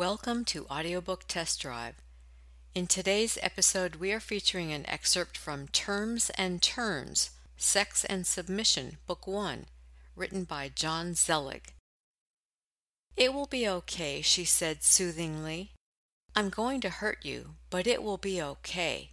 Welcome 0.00 0.46
to 0.46 0.64
Audiobook 0.70 1.24
Test 1.28 1.60
Drive. 1.60 1.96
In 2.74 2.86
today's 2.86 3.36
episode, 3.42 3.96
we 3.96 4.12
are 4.12 4.18
featuring 4.18 4.72
an 4.72 4.88
excerpt 4.88 5.36
from 5.36 5.68
Terms 5.68 6.30
and 6.38 6.62
Turns 6.62 7.32
Sex 7.58 8.06
and 8.06 8.26
Submission, 8.26 8.96
Book 9.06 9.26
1, 9.26 9.66
written 10.16 10.44
by 10.44 10.70
John 10.74 11.12
Zelig. 11.12 11.74
It 13.14 13.34
will 13.34 13.44
be 13.44 13.68
okay, 13.68 14.22
she 14.22 14.46
said 14.46 14.82
soothingly. 14.82 15.72
I'm 16.34 16.48
going 16.48 16.80
to 16.80 16.88
hurt 16.88 17.18
you, 17.22 17.56
but 17.68 17.86
it 17.86 18.02
will 18.02 18.16
be 18.16 18.40
okay. 18.40 19.10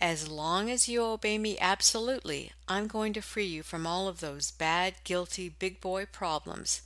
As 0.00 0.28
long 0.28 0.68
as 0.68 0.88
you 0.88 1.04
obey 1.04 1.38
me 1.38 1.56
absolutely, 1.60 2.50
I'm 2.66 2.88
going 2.88 3.12
to 3.12 3.22
free 3.22 3.46
you 3.46 3.62
from 3.62 3.86
all 3.86 4.08
of 4.08 4.18
those 4.18 4.50
bad, 4.50 4.94
guilty, 5.04 5.48
big 5.48 5.80
boy 5.80 6.06
problems. 6.06 6.82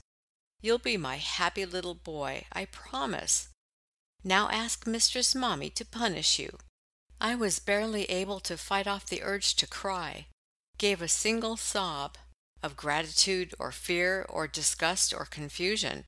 You'll 0.61 0.79
be 0.79 0.96
my 0.96 1.16
happy 1.16 1.64
little 1.64 1.95
boy, 1.95 2.45
I 2.52 2.64
promise. 2.66 3.48
Now 4.24 4.48
ask 4.51 4.87
Mistress 4.87 5.34
Mommy 5.34 5.70
to 5.70 5.84
punish 5.84 6.38
you. 6.38 6.59
I 7.20 7.34
was 7.34 7.59
barely 7.59 8.05
able 8.06 8.41
to 8.41 8.56
fight 8.56 8.87
off 8.87 9.06
the 9.06 9.23
urge 9.23 9.55
to 9.56 9.66
cry, 9.66 10.27
gave 10.78 11.00
a 11.00 11.09
single 11.09 11.56
sob 11.56 12.19
of 12.62 12.77
gratitude 12.77 13.55
or 13.59 13.70
fear 13.73 14.27
or 14.28 14.47
disgust 14.47 15.14
or 15.14 15.24
confusion, 15.24 16.05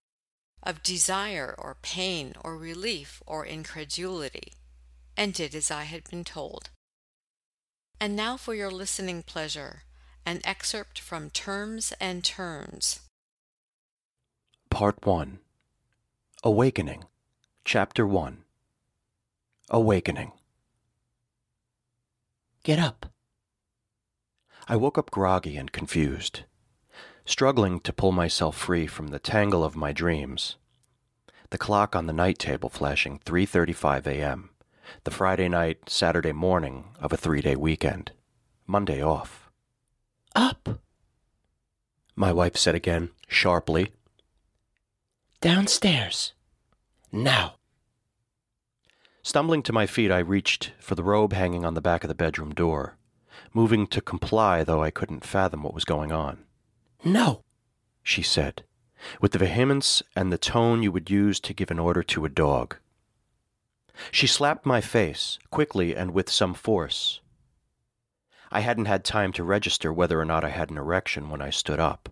of 0.63 0.83
desire 0.83 1.55
or 1.57 1.77
pain 1.81 2.35
or 2.43 2.57
relief 2.57 3.23
or 3.27 3.47
incredulity, 3.47 4.53
and 5.17 5.33
did 5.33 5.55
as 5.55 5.71
I 5.71 5.85
had 5.85 6.09
been 6.11 6.25
told. 6.25 6.71
And 8.01 8.17
now 8.17 8.37
for 8.37 8.55
your 8.55 8.71
listening 8.71 9.23
pleasure, 9.23 9.83
an 10.27 10.41
excerpt 10.45 10.99
from 10.99 11.31
Terms 11.31 11.93
and 12.01 12.25
Turns. 12.25 13.01
Part 14.71 15.05
1 15.05 15.39
Awakening, 16.45 17.05
Chapter 17.65 18.07
1 18.07 18.45
Awakening. 19.71 20.33
Get 22.63 22.79
up. 22.79 23.07
I 24.69 24.77
woke 24.77 24.99
up 24.99 25.11
groggy 25.11 25.57
and 25.57 25.73
confused, 25.73 26.43
struggling 27.25 27.81
to 27.81 27.93
pull 27.93 28.13
myself 28.13 28.57
free 28.57 28.87
from 28.87 29.09
the 29.09 29.19
tangle 29.19 29.65
of 29.65 29.77
my 29.77 29.93
dreams. 29.93 30.57
The 31.51 31.59
clock 31.59 31.97
on 31.97 32.07
the 32.07 32.13
night 32.13 32.39
table 32.39 32.69
flashing 32.69 33.19
3:35 33.21 34.07
a.m 34.07 34.51
the 35.05 35.11
Friday 35.11 35.49
night, 35.49 35.89
Saturday 35.89 36.33
morning 36.33 36.85
of 37.01 37.13
a 37.13 37.17
three 37.17 37.41
day 37.41 37.57
weekend. 37.57 38.13
Monday 38.67 39.03
off. 39.03 39.51
Up! 40.35 40.81
My 42.15 42.33
wife 42.33 42.57
said 42.57 42.75
again, 42.75 43.11
sharply. 43.29 43.93
Downstairs. 45.41 46.33
Now. 47.13 47.59
Stumbling 49.23 49.63
to 49.63 49.73
my 49.73 49.87
feet, 49.87 50.11
I 50.11 50.19
reached 50.19 50.73
for 50.81 50.97
the 50.97 51.05
robe 51.05 51.33
hanging 51.33 51.65
on 51.65 51.75
the 51.75 51.81
back 51.81 52.03
of 52.03 52.09
the 52.09 52.15
bedroom 52.17 52.53
door, 52.53 52.97
moving 53.55 53.87
to 53.87 54.01
comply, 54.01 54.65
though 54.65 54.83
I 54.83 54.91
couldn't 54.91 55.25
fathom 55.25 55.63
what 55.63 55.75
was 55.75 55.85
going 55.85 56.11
on. 56.11 56.45
No, 57.05 57.45
she 58.03 58.21
said, 58.21 58.65
with 59.21 59.31
the 59.31 59.39
vehemence 59.39 60.03
and 60.17 60.33
the 60.33 60.39
tone 60.39 60.83
you 60.83 60.91
would 60.91 61.09
use 61.09 61.39
to 61.41 61.55
give 61.55 61.71
an 61.71 61.79
order 61.79 62.03
to 62.03 62.25
a 62.25 62.29
dog. 62.29 62.75
She 64.11 64.27
slapped 64.27 64.67
my 64.67 64.81
face, 64.81 65.39
quickly 65.51 65.95
and 65.95 66.11
with 66.11 66.29
some 66.29 66.53
force. 66.53 67.21
I 68.51 68.61
hadn't 68.61 68.87
had 68.87 69.05
time 69.05 69.33
to 69.35 69.45
register 69.45 69.93
whether 69.93 70.19
or 70.19 70.25
not 70.25 70.43
I 70.43 70.49
had 70.49 70.71
an 70.71 70.79
erection 70.79 71.31
when 71.31 71.41
I 71.41 71.51
stood 71.51 71.79
up. 71.79 72.09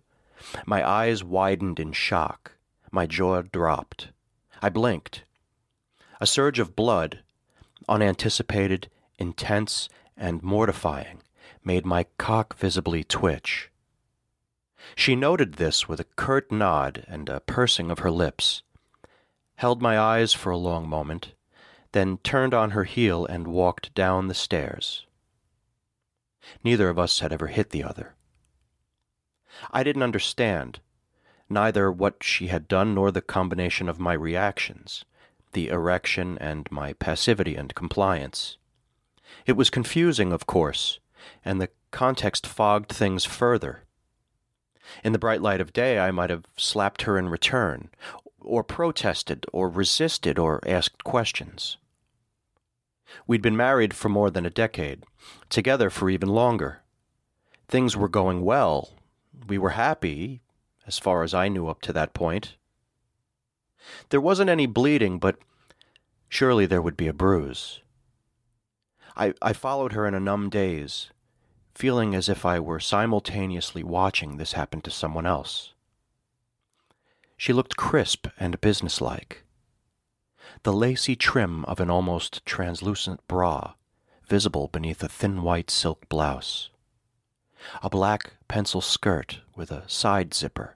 My 0.65 0.89
eyes 0.89 1.25
widened 1.25 1.81
in 1.81 1.91
shock. 1.91 2.53
My 2.91 3.07
jaw 3.07 3.43
dropped. 3.43 4.09
I 4.63 4.69
blinked. 4.69 5.25
A 6.21 6.27
surge 6.27 6.59
of 6.59 6.77
blood, 6.77 7.21
unanticipated, 7.89 8.89
intense, 9.19 9.89
and 10.17 10.43
mortifying, 10.43 11.23
made 11.65 11.85
my 11.85 12.07
cock 12.19 12.57
visibly 12.57 13.05
twitch. 13.05 13.71
She 14.95 15.17
noted 15.17 15.55
this 15.55 15.89
with 15.89 16.01
a 16.01 16.05
curt 16.05 16.53
nod 16.53 17.05
and 17.09 17.29
a 17.29 17.41
pursing 17.41 17.91
of 17.91 18.01
her 18.01 18.11
lips, 18.11 18.63
held 19.57 19.83
my 19.83 19.99
eyes 19.99 20.33
for 20.33 20.51
a 20.51 20.57
long 20.57 20.89
moment, 20.89 21.33
then 21.93 22.19
turned 22.19 22.55
on 22.55 22.71
her 22.71 22.85
heel 22.85 23.27
and 23.27 23.49
walked 23.49 23.95
down 23.95 24.29
the 24.29 24.35
stairs. 24.35 25.07
Neither 26.63 26.89
of 26.89 26.99
us 26.99 27.21
had 27.21 27.33
ever 27.33 27.49
hit 27.49 27.71
the 27.71 27.83
other. 27.83 28.15
I 29.73 29.83
didn't 29.83 30.03
understand, 30.03 30.81
neither 31.49 31.91
what 31.91 32.23
she 32.23 32.49
had 32.49 32.69
done 32.69 32.95
nor 32.95 33.11
the 33.11 33.23
combination 33.23 33.89
of 33.89 34.01
my 34.01 34.13
reactions, 34.13 35.05
the 35.53 35.69
erection 35.69 36.37
and 36.39 36.71
my 36.71 36.93
passivity 36.95 37.57
and 37.57 37.75
compliance. 37.75 38.57
It 39.47 39.57
was 39.57 39.71
confusing, 39.71 40.33
of 40.33 40.47
course, 40.47 40.99
and 41.45 41.61
the 41.61 41.71
context 41.91 42.47
fogged 42.47 42.91
things 42.91 43.25
further. 43.25 43.85
In 45.03 45.13
the 45.13 45.19
bright 45.19 45.43
light 45.43 45.61
of 45.61 45.73
day, 45.73 45.99
I 45.99 46.11
might 46.11 46.31
have 46.31 46.47
slapped 46.57 47.03
her 47.03 47.19
in 47.19 47.29
return, 47.29 47.91
or 48.41 48.63
protested, 48.63 49.47
or 49.53 49.69
resisted, 49.69 50.39
or 50.39 50.61
asked 50.67 51.03
questions. 51.05 51.77
We'd 53.27 53.43
been 53.43 53.57
married 53.57 53.95
for 53.95 54.09
more 54.09 54.31
than 54.31 54.47
a 54.47 54.51
decade, 54.51 55.05
together 55.49 55.91
for 55.91 56.11
even 56.11 56.29
longer. 56.29 56.83
Things 57.69 57.97
were 57.97 58.09
going 58.09 58.43
well. 58.43 58.91
We 59.49 59.59
were 59.59 59.71
happy, 59.71 60.41
as 60.87 60.99
far 60.99 61.23
as 61.23 61.35
I 61.35 61.49
knew 61.49 61.69
up 61.69 61.81
to 61.83 61.93
that 61.93 62.15
point. 62.15 62.57
There 64.11 64.21
wasn't 64.21 64.51
any 64.51 64.67
bleeding, 64.67 65.19
but 65.19 65.39
surely 66.29 66.67
there 66.67 66.83
would 66.83 66.97
be 66.97 67.09
a 67.09 67.13
bruise. 67.13 67.81
I, 69.17 69.33
I 69.41 69.53
followed 69.53 69.93
her 69.93 70.07
in 70.07 70.15
a 70.15 70.21
numb 70.21 70.51
daze, 70.51 71.11
feeling 71.75 72.15
as 72.15 72.29
if 72.29 72.45
I 72.45 72.61
were 72.61 72.81
simultaneously 72.81 73.83
watching 73.83 74.37
this 74.37 74.53
happen 74.53 74.81
to 74.83 74.91
someone 74.91 75.27
else. 75.27 75.73
She 77.37 77.53
looked 77.53 77.77
crisp 77.77 78.29
and 78.39 78.61
businesslike 78.61 79.43
the 80.63 80.73
lacy 80.73 81.17
trim 81.17 81.65
of 81.67 81.81
an 81.81 81.91
almost 81.91 82.45
translucent 82.47 83.27
bra 83.29 83.75
visible 84.27 84.69
beneath 84.69 85.03
a 85.03 85.09
thin 85.09 85.43
white 85.43 85.71
silk 85.71 86.09
blouse, 86.09 86.71
a 87.83 87.89
black 87.89 88.33
pencil 88.49 88.81
skirt 88.81 89.41
with 89.55 89.71
a 89.71 89.89
side 89.89 90.35
zipper, 90.35 90.76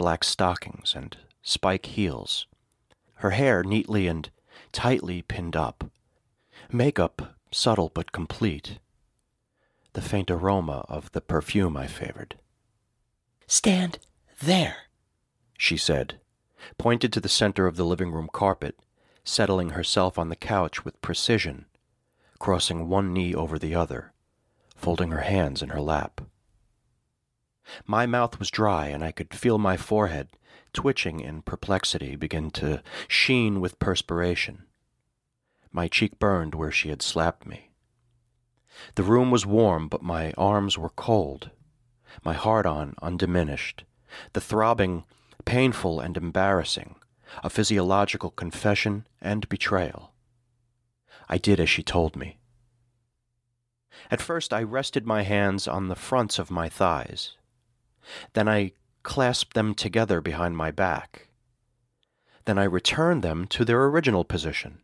black 0.00 0.24
stockings 0.24 0.94
and 0.96 1.18
spike 1.42 1.84
heels, 1.84 2.46
her 3.16 3.32
hair 3.32 3.62
neatly 3.62 4.06
and 4.06 4.30
tightly 4.72 5.20
pinned 5.20 5.54
up, 5.54 5.90
makeup 6.72 7.34
subtle 7.50 7.90
but 7.92 8.10
complete, 8.10 8.78
the 9.92 10.00
faint 10.00 10.30
aroma 10.30 10.86
of 10.88 11.12
the 11.12 11.20
perfume 11.20 11.76
I 11.76 11.86
favored. 11.86 12.36
Stand 13.46 13.98
there, 14.40 14.88
she 15.58 15.76
said, 15.76 16.18
pointed 16.78 17.12
to 17.12 17.20
the 17.20 17.28
center 17.28 17.66
of 17.66 17.76
the 17.76 17.84
living 17.84 18.10
room 18.10 18.30
carpet, 18.32 18.78
settling 19.22 19.70
herself 19.70 20.18
on 20.18 20.30
the 20.30 20.34
couch 20.34 20.82
with 20.82 21.02
precision, 21.02 21.66
crossing 22.38 22.88
one 22.88 23.12
knee 23.12 23.34
over 23.34 23.58
the 23.58 23.74
other, 23.74 24.14
folding 24.74 25.10
her 25.10 25.20
hands 25.20 25.60
in 25.60 25.68
her 25.68 25.80
lap. 25.82 26.22
My 27.86 28.06
mouth 28.06 28.38
was 28.38 28.50
dry, 28.50 28.86
and 28.86 29.04
I 29.04 29.12
could 29.12 29.34
feel 29.34 29.58
my 29.58 29.76
forehead, 29.76 30.28
twitching 30.72 31.20
in 31.20 31.42
perplexity, 31.42 32.16
begin 32.16 32.50
to 32.52 32.82
sheen 33.08 33.60
with 33.60 33.78
perspiration. 33.78 34.64
My 35.72 35.88
cheek 35.88 36.18
burned 36.18 36.54
where 36.54 36.72
she 36.72 36.88
had 36.88 37.02
slapped 37.02 37.46
me. 37.46 37.70
The 38.94 39.02
room 39.02 39.30
was 39.30 39.46
warm, 39.46 39.88
but 39.88 40.02
my 40.02 40.32
arms 40.38 40.78
were 40.78 40.90
cold, 40.90 41.50
my 42.24 42.32
heart 42.32 42.66
on 42.66 42.94
undiminished, 43.02 43.84
the 44.32 44.40
throbbing 44.40 45.04
painful 45.44 46.00
and 46.00 46.16
embarrassing, 46.16 46.96
a 47.42 47.50
physiological 47.50 48.30
confession 48.30 49.06
and 49.20 49.48
betrayal. 49.48 50.12
I 51.28 51.38
did 51.38 51.60
as 51.60 51.70
she 51.70 51.82
told 51.82 52.16
me. 52.16 52.38
At 54.10 54.20
first, 54.20 54.52
I 54.52 54.62
rested 54.62 55.06
my 55.06 55.22
hands 55.22 55.68
on 55.68 55.88
the 55.88 55.94
fronts 55.94 56.38
of 56.38 56.50
my 56.50 56.68
thighs. 56.68 57.36
Then 58.32 58.48
I 58.48 58.72
clasped 59.02 59.54
them 59.54 59.74
together 59.74 60.20
behind 60.20 60.56
my 60.56 60.70
back. 60.70 61.28
Then 62.44 62.58
I 62.58 62.64
returned 62.64 63.22
them 63.22 63.46
to 63.48 63.64
their 63.64 63.84
original 63.86 64.24
position. 64.24 64.78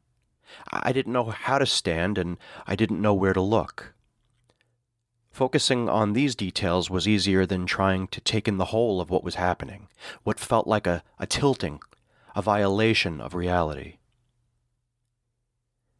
I 0.70 0.92
didn't 0.92 1.12
know 1.12 1.24
how 1.24 1.58
to 1.58 1.66
stand, 1.66 2.18
and 2.18 2.38
I 2.66 2.76
didn't 2.76 3.02
know 3.02 3.14
where 3.14 3.32
to 3.32 3.40
look. 3.40 3.94
Focusing 5.30 5.88
on 5.88 6.12
these 6.12 6.34
details 6.34 6.88
was 6.88 7.06
easier 7.06 7.44
than 7.44 7.66
trying 7.66 8.08
to 8.08 8.20
take 8.20 8.48
in 8.48 8.56
the 8.56 8.66
whole 8.66 9.00
of 9.00 9.10
what 9.10 9.24
was 9.24 9.34
happening, 9.34 9.88
what 10.22 10.40
felt 10.40 10.66
like 10.66 10.86
a, 10.86 11.02
a 11.18 11.26
tilting, 11.26 11.80
a 12.34 12.40
violation 12.40 13.20
of 13.20 13.34
reality. 13.34 13.98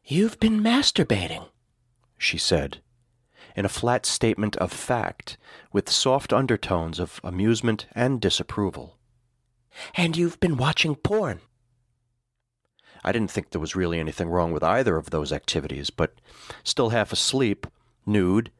You've 0.05 0.41
been 0.41 0.63
masturbating, 0.63 1.49
she 2.17 2.39
said, 2.39 2.81
in 3.57 3.65
a 3.65 3.71
flat 3.71 4.07
statement 4.07 4.55
of 4.57 4.71
fact, 4.71 5.37
with 5.73 5.91
soft 5.91 6.33
undertones 6.33 7.01
of 7.01 7.21
amusement 7.25 7.87
and 7.93 8.21
disapproval. 8.21 8.97
And 9.97 10.17
you've 10.17 10.39
been 10.39 10.57
watching 10.57 10.95
porn. 10.95 11.41
I 13.03 13.13
didn't 13.13 13.31
think 13.31 13.51
there 13.51 13.61
was 13.61 13.75
really 13.75 13.99
anything 13.99 14.29
wrong 14.29 14.53
with 14.53 14.63
either 14.63 14.97
of 14.97 15.11
those 15.11 15.33
activities, 15.33 15.91
but 15.91 16.15
still 16.63 16.91
half 16.91 17.13
asleep, 17.13 17.67
nude, 18.05 18.51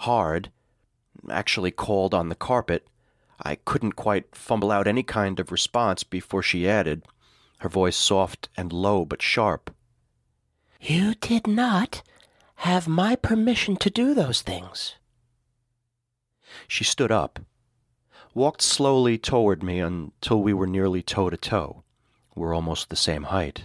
hard, 0.00 0.50
actually 1.30 1.70
called 1.70 2.12
on 2.12 2.28
the 2.28 2.34
carpet, 2.34 2.86
I 3.42 3.54
couldn't 3.54 3.92
quite 3.92 4.34
fumble 4.34 4.70
out 4.70 4.86
any 4.86 5.02
kind 5.02 5.40
of 5.40 5.52
response 5.52 6.02
before 6.02 6.42
she 6.42 6.68
added, 6.68 7.02
her 7.58 7.68
voice 7.68 7.96
soft 7.96 8.48
and 8.56 8.72
low 8.72 9.04
but 9.04 9.22
sharp. 9.22 9.74
You 10.80 11.14
did 11.14 11.46
not 11.46 12.02
have 12.60 12.86
my 12.86 13.16
permission 13.16 13.74
to 13.74 13.88
do 13.88 14.12
those 14.12 14.42
things. 14.42 14.96
She 16.68 16.84
stood 16.84 17.10
up, 17.10 17.40
walked 18.34 18.60
slowly 18.60 19.16
toward 19.16 19.62
me 19.62 19.80
until 19.80 20.42
we 20.42 20.52
were 20.52 20.66
nearly 20.66 21.00
toe 21.00 21.30
to 21.30 21.38
toe. 21.38 21.84
We're 22.34 22.54
almost 22.54 22.90
the 22.90 22.96
same 22.96 23.24
height. 23.24 23.64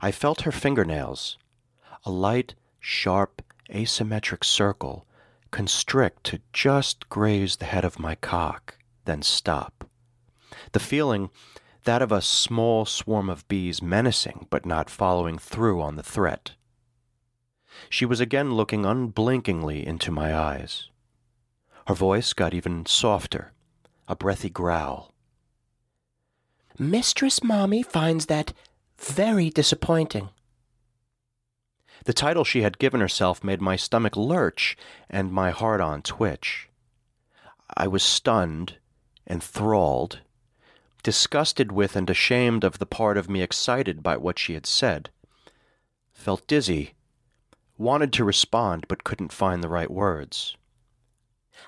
I 0.00 0.10
felt 0.10 0.40
her 0.40 0.50
fingernails, 0.50 1.38
a 2.04 2.10
light, 2.10 2.54
sharp, 2.80 3.40
asymmetric 3.70 4.42
circle, 4.42 5.06
constrict 5.52 6.24
to 6.24 6.40
just 6.52 7.08
graze 7.08 7.54
the 7.54 7.66
head 7.66 7.84
of 7.84 8.00
my 8.00 8.16
cock, 8.16 8.78
then 9.04 9.22
stop. 9.22 9.88
The 10.72 10.80
feeling, 10.80 11.30
that 11.84 12.02
of 12.02 12.10
a 12.10 12.20
small 12.20 12.84
swarm 12.84 13.30
of 13.30 13.46
bees 13.46 13.80
menacing 13.80 14.48
but 14.50 14.66
not 14.66 14.90
following 14.90 15.38
through 15.38 15.80
on 15.80 15.94
the 15.94 16.02
threat. 16.02 16.55
She 17.88 18.04
was 18.04 18.20
again 18.20 18.54
looking 18.54 18.84
unblinkingly 18.84 19.86
into 19.86 20.10
my 20.10 20.36
eyes. 20.36 20.88
Her 21.86 21.94
voice 21.94 22.32
got 22.32 22.54
even 22.54 22.86
softer, 22.86 23.52
a 24.08 24.16
breathy 24.16 24.50
growl. 24.50 25.12
Mistress 26.78 27.42
Mommy 27.42 27.82
finds 27.82 28.26
that 28.26 28.52
very 28.98 29.50
disappointing. 29.50 30.30
The 32.04 32.12
title 32.12 32.44
she 32.44 32.62
had 32.62 32.78
given 32.78 33.00
herself 33.00 33.42
made 33.42 33.60
my 33.60 33.76
stomach 33.76 34.16
lurch 34.16 34.76
and 35.08 35.32
my 35.32 35.50
heart 35.50 35.80
on 35.80 36.02
twitch. 36.02 36.68
I 37.76 37.88
was 37.88 38.02
stunned, 38.02 38.76
enthralled, 39.28 40.20
disgusted 41.02 41.70
with 41.72 41.96
and 41.96 42.10
ashamed 42.10 42.64
of 42.64 42.78
the 42.78 42.86
part 42.86 43.16
of 43.16 43.30
me 43.30 43.42
excited 43.42 44.02
by 44.02 44.16
what 44.16 44.38
she 44.38 44.54
had 44.54 44.66
said. 44.66 45.10
Felt 46.12 46.46
dizzy, 46.46 46.94
wanted 47.78 48.12
to 48.14 48.24
respond 48.24 48.86
but 48.88 49.04
couldn't 49.04 49.32
find 49.32 49.62
the 49.62 49.68
right 49.68 49.90
words. 49.90 50.56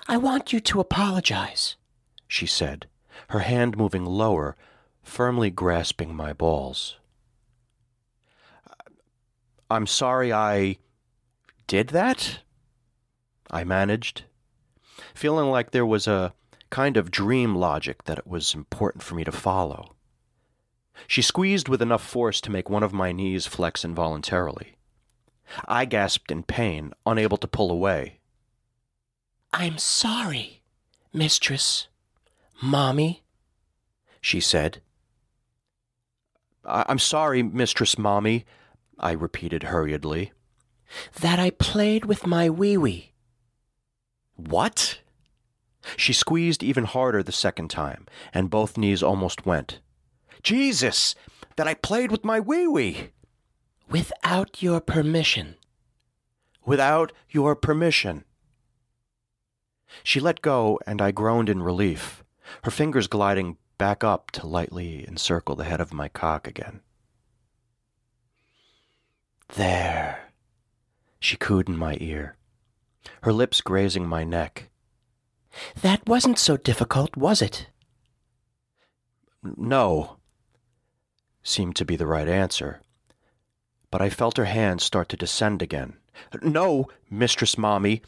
I 0.07 0.17
want 0.17 0.53
you 0.53 0.59
to 0.59 0.79
apologize, 0.79 1.75
she 2.27 2.45
said, 2.45 2.87
her 3.29 3.39
hand 3.39 3.77
moving 3.77 4.05
lower, 4.05 4.55
firmly 5.03 5.49
grasping 5.49 6.15
my 6.15 6.33
balls. 6.33 6.97
I'm 9.69 9.85
sorry 9.85 10.33
I 10.33 10.77
did 11.67 11.89
that? 11.89 12.39
I 13.51 13.63
managed, 13.63 14.23
feeling 15.13 15.49
like 15.49 15.71
there 15.71 15.85
was 15.85 16.07
a 16.07 16.33
kind 16.69 16.97
of 16.97 17.11
dream 17.11 17.55
logic 17.55 18.03
that 18.03 18.17
it 18.17 18.27
was 18.27 18.55
important 18.55 19.03
for 19.03 19.15
me 19.15 19.23
to 19.23 19.31
follow. 19.31 19.95
She 21.07 21.21
squeezed 21.21 21.69
with 21.69 21.81
enough 21.81 22.03
force 22.03 22.41
to 22.41 22.51
make 22.51 22.69
one 22.69 22.83
of 22.83 22.93
my 22.93 23.11
knees 23.11 23.45
flex 23.45 23.85
involuntarily. 23.85 24.75
I 25.67 25.85
gasped 25.85 26.31
in 26.31 26.43
pain, 26.43 26.93
unable 27.05 27.37
to 27.37 27.47
pull 27.47 27.71
away. 27.71 28.19
I'm 29.51 29.77
sorry, 29.77 30.61
mistress, 31.13 31.87
mommy, 32.61 33.23
she 34.21 34.39
said. 34.39 34.81
I- 36.65 36.85
am 36.87 36.99
sorry, 36.99 37.41
mistress 37.41 37.97
mommy, 37.97 38.45
I 38.99 39.11
repeated 39.11 39.63
hurriedly. 39.63 40.33
That 41.21 41.39
I 41.39 41.51
played 41.51 42.05
with 42.05 42.27
my 42.27 42.49
wee 42.49 42.77
wee. 42.77 43.13
What? 44.35 44.99
She 45.95 46.13
squeezed 46.13 46.63
even 46.63 46.83
harder 46.85 47.23
the 47.23 47.31
second 47.31 47.69
time, 47.69 48.05
and 48.33 48.49
both 48.49 48.77
knees 48.77 49.01
almost 49.01 49.45
went. 49.45 49.79
Jesus! 50.43 51.15
That 51.55 51.67
I 51.67 51.73
played 51.73 52.11
with 52.11 52.23
my 52.23 52.39
wee 52.39 52.67
wee! 52.67 53.09
Without 53.89 54.61
your 54.61 54.79
permission. 54.79 55.55
Without 56.63 57.11
your 57.29 57.55
permission. 57.55 58.23
She 60.03 60.19
let 60.19 60.43
go, 60.43 60.79
and 60.85 61.01
I 61.01 61.09
groaned 61.09 61.49
in 61.49 61.63
relief, 61.63 62.23
her 62.63 62.69
fingers 62.71 63.07
gliding 63.07 63.57
back 63.79 64.03
up 64.03 64.29
to 64.31 64.45
lightly 64.45 65.07
encircle 65.07 65.55
the 65.55 65.63
head 65.63 65.81
of 65.81 65.91
my 65.91 66.07
cock 66.07 66.47
again. 66.47 66.81
There, 69.55 70.29
she 71.19 71.35
cooed 71.35 71.67
in 71.67 71.75
my 71.75 71.97
ear, 71.99 72.35
her 73.23 73.33
lips 73.33 73.61
grazing 73.61 74.05
my 74.05 74.23
neck. 74.23 74.69
That 75.81 76.07
wasn't 76.07 76.37
so 76.37 76.57
difficult, 76.57 77.17
was 77.17 77.41
it? 77.41 77.67
No, 79.41 80.17
seemed 81.41 81.75
to 81.77 81.85
be 81.85 81.95
the 81.95 82.05
right 82.05 82.27
answer. 82.27 82.81
But 83.91 84.01
I 84.01 84.09
felt 84.09 84.37
her 84.37 84.45
hand 84.45 84.81
start 84.81 85.09
to 85.09 85.17
descend 85.17 85.61
again. 85.61 85.97
No, 86.41 86.87
Mistress 87.09 87.57
Mommy, 87.57 88.01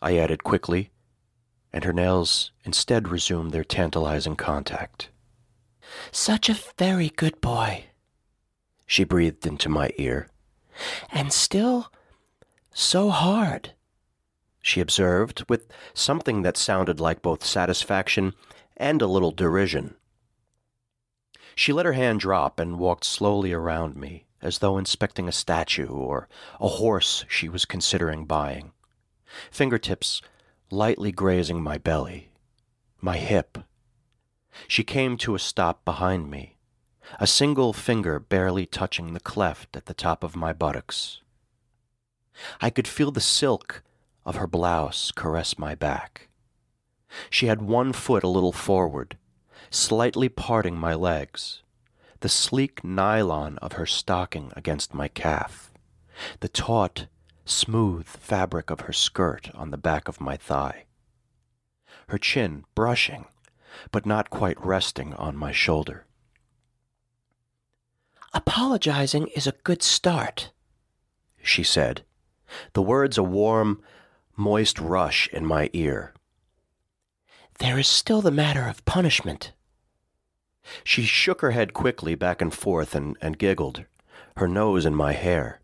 I 0.00 0.16
added 0.16 0.44
quickly, 0.44 0.90
and 1.72 1.84
her 1.84 1.92
nails 1.92 2.50
instead 2.64 3.08
resumed 3.08 3.52
their 3.52 3.64
tantalizing 3.64 4.36
contact. 4.36 5.10
Such 6.10 6.48
a 6.48 6.58
very 6.78 7.10
good 7.10 7.40
boy, 7.40 7.84
she 8.86 9.04
breathed 9.04 9.46
into 9.46 9.68
my 9.68 9.90
ear. 9.96 10.28
And 11.10 11.32
still 11.32 11.92
so 12.72 13.10
hard, 13.10 13.72
she 14.62 14.80
observed, 14.80 15.44
with 15.48 15.68
something 15.94 16.42
that 16.42 16.56
sounded 16.56 17.00
like 17.00 17.22
both 17.22 17.44
satisfaction 17.44 18.34
and 18.76 19.02
a 19.02 19.06
little 19.06 19.32
derision. 19.32 19.96
She 21.54 21.72
let 21.72 21.86
her 21.86 21.94
hand 21.94 22.20
drop 22.20 22.60
and 22.60 22.78
walked 22.78 23.04
slowly 23.04 23.52
around 23.52 23.96
me, 23.96 24.26
as 24.40 24.58
though 24.58 24.78
inspecting 24.78 25.28
a 25.28 25.32
statue 25.32 25.88
or 25.88 26.28
a 26.60 26.68
horse 26.68 27.24
she 27.28 27.48
was 27.48 27.64
considering 27.64 28.24
buying, 28.24 28.72
fingertips 29.50 30.22
lightly 30.70 31.12
grazing 31.12 31.62
my 31.62 31.78
belly, 31.78 32.30
my 33.00 33.16
hip. 33.16 33.58
She 34.66 34.84
came 34.84 35.16
to 35.18 35.34
a 35.34 35.38
stop 35.38 35.84
behind 35.84 36.30
me, 36.30 36.56
a 37.18 37.26
single 37.26 37.72
finger 37.72 38.18
barely 38.18 38.66
touching 38.66 39.12
the 39.12 39.20
cleft 39.20 39.76
at 39.76 39.86
the 39.86 39.94
top 39.94 40.22
of 40.22 40.36
my 40.36 40.52
buttocks. 40.52 41.20
I 42.60 42.70
could 42.70 42.86
feel 42.86 43.10
the 43.10 43.20
silk 43.20 43.82
of 44.24 44.36
her 44.36 44.46
blouse 44.46 45.10
caress 45.12 45.58
my 45.58 45.74
back. 45.74 46.28
She 47.30 47.46
had 47.46 47.62
one 47.62 47.92
foot 47.92 48.22
a 48.22 48.28
little 48.28 48.52
forward, 48.52 49.16
slightly 49.70 50.28
parting 50.28 50.76
my 50.76 50.94
legs, 50.94 51.62
the 52.20 52.28
sleek 52.28 52.82
nylon 52.82 53.58
of 53.58 53.72
her 53.72 53.86
stocking 53.86 54.52
against 54.56 54.94
my 54.94 55.08
calf, 55.08 55.72
the 56.40 56.48
taut, 56.48 57.06
smooth 57.44 58.06
fabric 58.06 58.70
of 58.70 58.80
her 58.80 58.92
skirt 58.92 59.50
on 59.54 59.70
the 59.70 59.76
back 59.76 60.08
of 60.08 60.20
my 60.20 60.36
thigh, 60.36 60.84
her 62.08 62.18
chin 62.18 62.64
brushing, 62.74 63.26
but 63.92 64.06
not 64.06 64.30
quite 64.30 64.64
resting 64.64 65.14
on 65.14 65.36
my 65.36 65.52
shoulder. 65.52 66.06
Apologizing 68.34 69.28
is 69.28 69.46
a 69.46 69.54
good 69.64 69.82
start, 69.82 70.50
she 71.42 71.62
said, 71.62 72.02
the 72.72 72.82
words 72.82 73.16
a 73.16 73.22
warm, 73.22 73.82
moist 74.36 74.78
rush 74.80 75.28
in 75.28 75.46
my 75.46 75.70
ear. 75.72 76.14
There 77.58 77.78
is 77.78 77.88
still 77.88 78.20
the 78.20 78.30
matter 78.30 78.68
of 78.68 78.84
punishment. 78.84 79.52
She 80.84 81.02
shook 81.02 81.40
her 81.40 81.52
head 81.52 81.72
quickly 81.72 82.14
back 82.14 82.42
and 82.42 82.52
forth 82.52 82.94
and, 82.94 83.16
and 83.20 83.38
giggled, 83.38 83.84
her 84.36 84.48
nose 84.48 84.84
in 84.86 84.94
my 84.94 85.12
hair. 85.12 85.60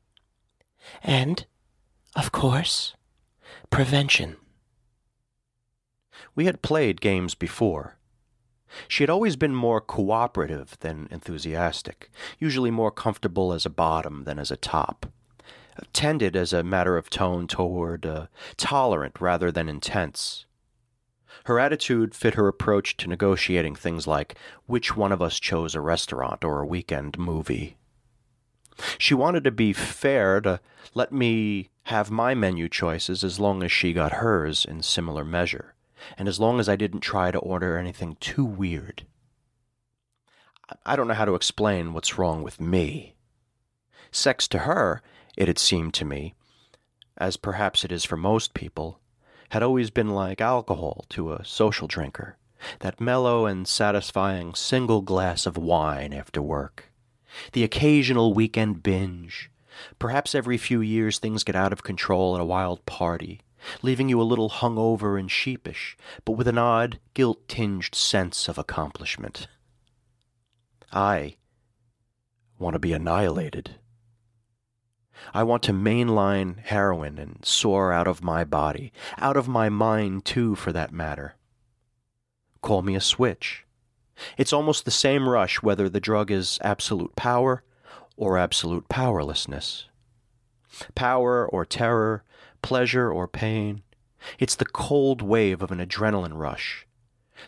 And, 1.02 1.46
of 2.14 2.32
course, 2.32 2.94
prevention. 3.70 4.36
We 6.34 6.46
had 6.46 6.62
played 6.62 7.00
games 7.00 7.34
before, 7.34 7.96
she 8.88 9.02
had 9.02 9.10
always 9.10 9.36
been 9.36 9.54
more 9.54 9.80
cooperative 9.80 10.76
than 10.80 11.08
enthusiastic, 11.10 12.10
usually 12.38 12.70
more 12.70 12.90
comfortable 12.90 13.52
as 13.52 13.64
a 13.64 13.70
bottom 13.70 14.24
than 14.24 14.38
as 14.38 14.50
a 14.50 14.56
top. 14.56 15.06
Tended 15.92 16.36
as 16.36 16.52
a 16.52 16.62
matter 16.62 16.96
of 16.96 17.10
tone 17.10 17.46
toward 17.46 18.06
uh, 18.06 18.26
tolerant 18.56 19.20
rather 19.20 19.50
than 19.50 19.68
intense. 19.68 20.46
Her 21.44 21.58
attitude 21.58 22.14
fit 22.14 22.34
her 22.34 22.48
approach 22.48 22.96
to 22.98 23.08
negotiating 23.08 23.74
things 23.74 24.06
like 24.06 24.36
which 24.66 24.96
one 24.96 25.12
of 25.12 25.20
us 25.20 25.38
chose 25.38 25.74
a 25.74 25.80
restaurant 25.80 26.42
or 26.44 26.60
a 26.60 26.66
weekend 26.66 27.18
movie. 27.18 27.76
She 28.98 29.14
wanted 29.14 29.44
to 29.44 29.50
be 29.50 29.72
fair 29.72 30.40
to 30.40 30.60
let 30.94 31.12
me 31.12 31.68
have 31.84 32.10
my 32.10 32.34
menu 32.34 32.68
choices 32.68 33.22
as 33.22 33.38
long 33.38 33.62
as 33.62 33.70
she 33.70 33.92
got 33.92 34.12
hers 34.12 34.64
in 34.64 34.82
similar 34.82 35.24
measure 35.24 35.74
and 36.16 36.28
as 36.28 36.40
long 36.40 36.60
as 36.60 36.68
I 36.68 36.76
didn't 36.76 37.00
try 37.00 37.30
to 37.30 37.38
order 37.38 37.76
anything 37.76 38.16
too 38.20 38.44
weird. 38.44 39.06
I 40.84 40.96
don't 40.96 41.08
know 41.08 41.14
how 41.14 41.26
to 41.26 41.34
explain 41.34 41.92
what's 41.92 42.18
wrong 42.18 42.42
with 42.42 42.60
me. 42.60 43.14
Sex 44.10 44.48
to 44.48 44.60
her, 44.60 45.02
it 45.36 45.46
had 45.46 45.58
seemed 45.58 45.92
to 45.94 46.04
me, 46.04 46.34
as 47.18 47.36
perhaps 47.36 47.84
it 47.84 47.92
is 47.92 48.04
for 48.04 48.16
most 48.16 48.54
people, 48.54 48.98
had 49.54 49.62
always 49.62 49.88
been 49.88 50.08
like 50.08 50.40
alcohol 50.40 51.04
to 51.08 51.32
a 51.32 51.44
social 51.44 51.86
drinker, 51.86 52.36
that 52.80 53.00
mellow 53.00 53.46
and 53.46 53.68
satisfying 53.68 54.52
single 54.52 55.00
glass 55.00 55.46
of 55.46 55.56
wine 55.56 56.12
after 56.12 56.42
work, 56.42 56.90
the 57.52 57.62
occasional 57.62 58.34
weekend 58.34 58.82
binge. 58.82 59.52
Perhaps 60.00 60.34
every 60.34 60.58
few 60.58 60.80
years 60.80 61.20
things 61.20 61.44
get 61.44 61.54
out 61.54 61.72
of 61.72 61.84
control 61.84 62.34
at 62.34 62.40
a 62.40 62.44
wild 62.44 62.84
party, 62.84 63.42
leaving 63.80 64.08
you 64.08 64.20
a 64.20 64.26
little 64.26 64.50
hungover 64.50 65.16
and 65.20 65.30
sheepish, 65.30 65.96
but 66.24 66.32
with 66.32 66.48
an 66.48 66.58
odd, 66.58 66.98
guilt 67.14 67.46
tinged 67.46 67.94
sense 67.94 68.48
of 68.48 68.58
accomplishment. 68.58 69.46
I 70.92 71.36
want 72.58 72.74
to 72.74 72.80
be 72.80 72.92
annihilated. 72.92 73.76
I 75.32 75.42
want 75.42 75.62
to 75.64 75.72
mainline 75.72 76.58
heroin 76.58 77.18
and 77.18 77.44
soar 77.44 77.92
out 77.92 78.06
of 78.06 78.22
my 78.22 78.44
body, 78.44 78.92
out 79.18 79.36
of 79.36 79.48
my 79.48 79.68
mind 79.68 80.24
too, 80.24 80.54
for 80.54 80.72
that 80.72 80.92
matter. 80.92 81.36
Call 82.62 82.82
me 82.82 82.94
a 82.94 83.00
switch. 83.00 83.64
It's 84.38 84.52
almost 84.52 84.84
the 84.84 84.90
same 84.90 85.28
rush 85.28 85.62
whether 85.62 85.88
the 85.88 86.00
drug 86.00 86.30
is 86.30 86.58
absolute 86.62 87.14
power 87.16 87.62
or 88.16 88.38
absolute 88.38 88.88
powerlessness. 88.88 89.86
Power 90.94 91.46
or 91.46 91.64
terror, 91.64 92.24
pleasure 92.62 93.10
or 93.10 93.28
pain. 93.28 93.82
It's 94.38 94.56
the 94.56 94.64
cold 94.64 95.20
wave 95.20 95.62
of 95.62 95.70
an 95.70 95.78
adrenaline 95.78 96.38
rush, 96.38 96.86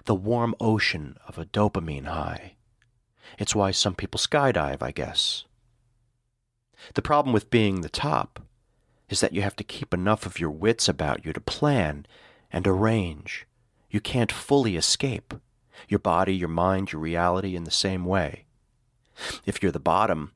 the 0.04 0.14
warm 0.14 0.54
ocean 0.60 1.16
of 1.26 1.38
a 1.38 1.46
dopamine 1.46 2.06
high. 2.06 2.56
It's 3.38 3.54
why 3.54 3.70
some 3.70 3.94
people 3.94 4.18
skydive, 4.18 4.82
I 4.82 4.92
guess. 4.92 5.44
The 6.94 7.02
problem 7.02 7.32
with 7.32 7.50
being 7.50 7.80
the 7.80 7.88
top 7.88 8.42
is 9.08 9.20
that 9.20 9.32
you 9.32 9.42
have 9.42 9.56
to 9.56 9.64
keep 9.64 9.94
enough 9.94 10.26
of 10.26 10.40
your 10.40 10.50
wits 10.50 10.88
about 10.88 11.24
you 11.24 11.32
to 11.32 11.40
plan 11.40 12.06
and 12.50 12.66
arrange. 12.66 13.46
You 13.90 14.00
can't 14.00 14.32
fully 14.32 14.76
escape 14.76 15.34
your 15.88 15.98
body, 15.98 16.34
your 16.34 16.48
mind, 16.48 16.92
your 16.92 17.00
reality 17.00 17.54
in 17.54 17.64
the 17.64 17.70
same 17.70 18.04
way. 18.04 18.46
If 19.44 19.62
you're 19.62 19.72
the 19.72 19.78
bottom, 19.78 20.32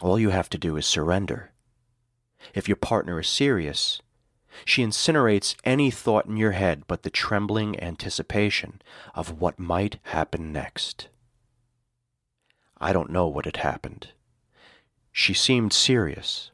all 0.00 0.18
you 0.18 0.30
have 0.30 0.48
to 0.50 0.58
do 0.58 0.76
is 0.76 0.86
surrender. 0.86 1.52
If 2.54 2.68
your 2.68 2.76
partner 2.76 3.20
is 3.20 3.28
serious, 3.28 4.00
she 4.64 4.84
incinerates 4.84 5.54
any 5.64 5.90
thought 5.90 6.26
in 6.26 6.36
your 6.36 6.52
head 6.52 6.84
but 6.86 7.02
the 7.02 7.10
trembling 7.10 7.80
anticipation 7.80 8.82
of 9.14 9.40
what 9.40 9.58
might 9.58 9.98
happen 10.04 10.52
next. 10.52 11.08
I 12.78 12.92
don't 12.92 13.10
know 13.10 13.28
what 13.28 13.44
had 13.44 13.58
happened. 13.58 14.08
She 15.12 15.34
seemed 15.34 15.72
serious. 15.72 16.50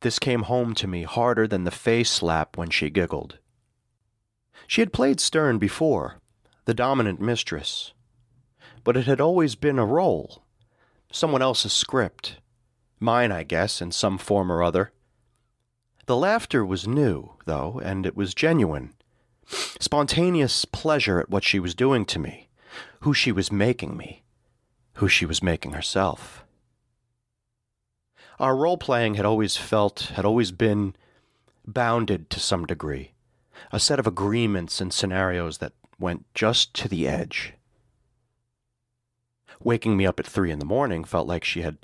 This 0.00 0.18
came 0.18 0.42
home 0.42 0.74
to 0.74 0.86
me 0.86 1.04
harder 1.04 1.46
than 1.46 1.64
the 1.64 1.70
face 1.70 2.10
slap 2.10 2.56
when 2.56 2.70
she 2.70 2.90
giggled. 2.90 3.38
She 4.66 4.80
had 4.80 4.92
played 4.92 5.20
Stern 5.20 5.58
before, 5.58 6.20
the 6.64 6.74
dominant 6.74 7.20
mistress, 7.20 7.92
but 8.84 8.96
it 8.96 9.06
had 9.06 9.20
always 9.20 9.54
been 9.54 9.78
a 9.78 9.86
role, 9.86 10.42
someone 11.10 11.42
else's 11.42 11.72
script, 11.72 12.38
mine, 12.98 13.30
I 13.30 13.44
guess, 13.44 13.80
in 13.80 13.92
some 13.92 14.18
form 14.18 14.50
or 14.50 14.62
other. 14.62 14.92
The 16.06 16.16
laughter 16.16 16.64
was 16.64 16.86
new, 16.86 17.34
though, 17.46 17.80
and 17.84 18.06
it 18.06 18.16
was 18.16 18.34
genuine. 18.34 18.94
Spontaneous 19.46 20.64
pleasure 20.64 21.20
at 21.20 21.30
what 21.30 21.44
she 21.44 21.58
was 21.58 21.74
doing 21.74 22.04
to 22.06 22.18
me, 22.18 22.48
who 23.00 23.14
she 23.14 23.32
was 23.32 23.52
making 23.52 23.96
me, 23.96 24.24
who 24.94 25.08
she 25.08 25.26
was 25.26 25.42
making 25.42 25.72
herself. 25.72 26.45
Our 28.38 28.54
role 28.54 28.76
playing 28.76 29.14
had 29.14 29.24
always 29.24 29.56
felt, 29.56 30.12
had 30.14 30.24
always 30.24 30.52
been 30.52 30.94
bounded 31.66 32.28
to 32.30 32.40
some 32.40 32.66
degree, 32.66 33.12
a 33.72 33.80
set 33.80 33.98
of 33.98 34.06
agreements 34.06 34.80
and 34.80 34.92
scenarios 34.92 35.58
that 35.58 35.72
went 35.98 36.26
just 36.34 36.74
to 36.74 36.88
the 36.88 37.08
edge. 37.08 37.54
Waking 39.62 39.96
me 39.96 40.06
up 40.06 40.20
at 40.20 40.26
three 40.26 40.50
in 40.50 40.58
the 40.58 40.66
morning 40.66 41.02
felt 41.02 41.26
like 41.26 41.44
she 41.44 41.62
had 41.62 41.78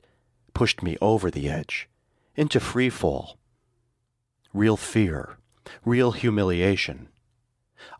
pushed 0.52 0.82
me 0.82 0.98
over 1.00 1.30
the 1.30 1.48
edge, 1.48 1.88
into 2.36 2.60
free 2.60 2.90
fall. 2.90 3.38
Real 4.52 4.76
fear, 4.76 5.38
real 5.84 6.12
humiliation. 6.12 7.08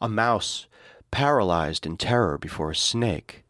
A 0.01 0.09
mouse 0.09 0.67
paralyzed 1.11 1.87
in 1.87 1.97
terror 1.97 2.37
before 2.37 2.71
a 2.71 2.77
snake 2.77 3.42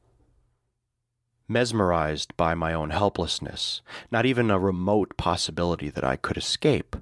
mesmerized 1.53 2.37
by 2.37 2.55
my 2.55 2.73
own 2.73 2.91
helplessness, 2.91 3.83
not 4.11 4.27
even 4.27 4.51
a 4.51 4.59
remote 4.59 5.17
possibility 5.17 5.91
that 5.91 6.05
I 6.05 6.17
could 6.17 6.37
escape, 6.37 6.97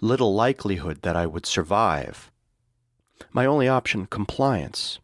little 0.00 0.34
likelihood 0.34 1.02
that 1.02 1.16
I 1.16 1.26
would 1.26 1.46
survive. 1.46 2.30
My 3.32 3.46
only 3.46 3.68
option, 3.68 4.06
compliance. 4.06 4.98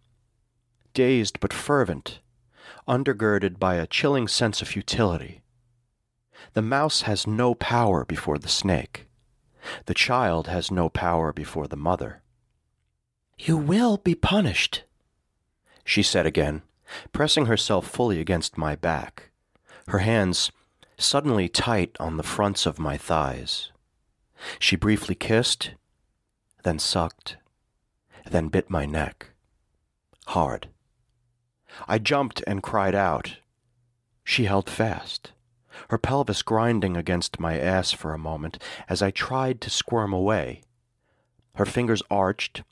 Dazed 0.95 1.41
but 1.41 1.53
fervent, 1.53 2.21
undergirded 2.87 3.59
by 3.59 3.77
a 3.77 3.87
chilling 3.87 4.29
sense 4.29 4.61
of 4.61 4.69
futility. 4.69 5.43
The 6.55 6.63
mouse 6.63 7.03
has 7.03 7.27
no 7.27 7.55
power 7.55 8.05
before 8.05 8.39
the 8.39 8.49
snake. 8.49 9.07
The 9.87 9.95
child 9.95 10.49
has 10.49 10.71
no 10.71 10.89
power 10.89 11.33
before 11.33 11.69
the 11.69 11.77
mother. 11.77 12.23
You 13.39 13.57
will 13.57 13.97
be 13.97 14.15
punished, 14.15 14.85
she 15.85 16.03
said 16.03 16.27
again, 16.27 16.63
pressing 17.13 17.47
herself 17.47 17.87
fully 17.87 18.21
against 18.21 18.59
my 18.59 18.77
back, 18.77 19.31
her 19.89 19.99
hands 19.99 20.51
suddenly 20.99 21.49
tight 21.49 21.97
on 21.99 22.17
the 22.17 22.23
fronts 22.23 22.67
of 22.67 22.79
my 22.79 22.97
thighs. 22.97 23.71
She 24.59 24.77
briefly 24.77 25.15
kissed, 25.15 25.73
then 26.63 26.79
sucked, 26.79 27.37
then 28.31 28.49
bit 28.49 28.71
my 28.71 28.87
neck. 28.87 29.31
Hard. 30.27 30.69
I 31.89 31.99
jumped 31.99 32.43
and 32.47 32.63
cried 32.63 32.95
out. 32.95 33.39
She 34.25 34.45
held 34.45 34.71
fast, 34.71 35.33
her 35.91 35.99
pelvis 35.99 36.43
grinding 36.43 36.97
against 36.97 37.41
my 37.41 37.59
ass 37.59 37.93
for 37.93 38.13
a 38.13 38.19
moment 38.19 38.63
as 38.89 39.03
I 39.03 39.11
tried 39.11 39.61
to 39.63 39.71
squirm 39.71 40.13
away. 40.13 40.63
Her 41.57 41.67
fingers 41.67 42.03
arched, 42.11 42.63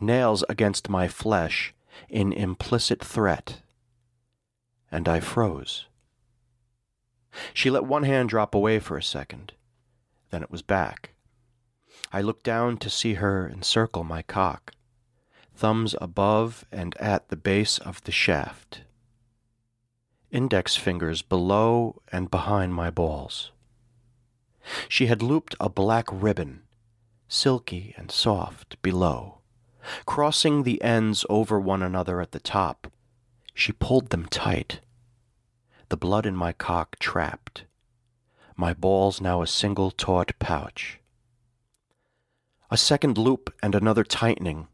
nails 0.00 0.44
against 0.48 0.88
my 0.88 1.08
flesh 1.08 1.74
in 2.08 2.32
implicit 2.32 3.04
threat 3.04 3.60
and 4.94 5.08
I 5.08 5.18
froze. 5.18 5.86
She 7.52 7.68
let 7.68 7.84
one 7.84 8.04
hand 8.04 8.28
drop 8.28 8.54
away 8.54 8.78
for 8.78 8.96
a 8.96 9.02
second. 9.02 9.52
Then 10.30 10.44
it 10.44 10.52
was 10.52 10.62
back. 10.62 11.14
I 12.12 12.20
looked 12.20 12.44
down 12.44 12.76
to 12.76 12.88
see 12.88 13.14
her 13.14 13.48
encircle 13.48 14.04
my 14.04 14.22
cock, 14.22 14.72
thumbs 15.52 15.96
above 16.00 16.64
and 16.70 16.96
at 16.98 17.28
the 17.28 17.36
base 17.36 17.78
of 17.78 18.04
the 18.04 18.12
shaft, 18.12 18.82
index 20.30 20.76
fingers 20.76 21.22
below 21.22 22.00
and 22.12 22.30
behind 22.30 22.72
my 22.72 22.88
balls. 22.88 23.50
She 24.88 25.06
had 25.06 25.22
looped 25.22 25.56
a 25.58 25.68
black 25.68 26.06
ribbon, 26.08 26.62
silky 27.26 27.94
and 27.96 28.12
soft, 28.12 28.80
below. 28.80 29.38
Crossing 30.06 30.62
the 30.62 30.80
ends 30.82 31.26
over 31.28 31.58
one 31.58 31.82
another 31.82 32.20
at 32.20 32.30
the 32.30 32.38
top, 32.38 32.92
she 33.54 33.72
pulled 33.72 34.10
them 34.10 34.26
tight 34.26 34.80
the 35.94 35.98
blood 35.98 36.26
in 36.26 36.34
my 36.34 36.52
cock 36.52 36.98
trapped, 36.98 37.66
my 38.56 38.74
balls 38.74 39.20
now 39.20 39.42
a 39.42 39.46
single 39.46 39.92
taut 39.92 40.32
pouch. 40.40 40.98
A 42.68 42.76
second 42.76 43.16
loop 43.16 43.54
and 43.62 43.76
another 43.76 44.02
tightening, 44.02 44.66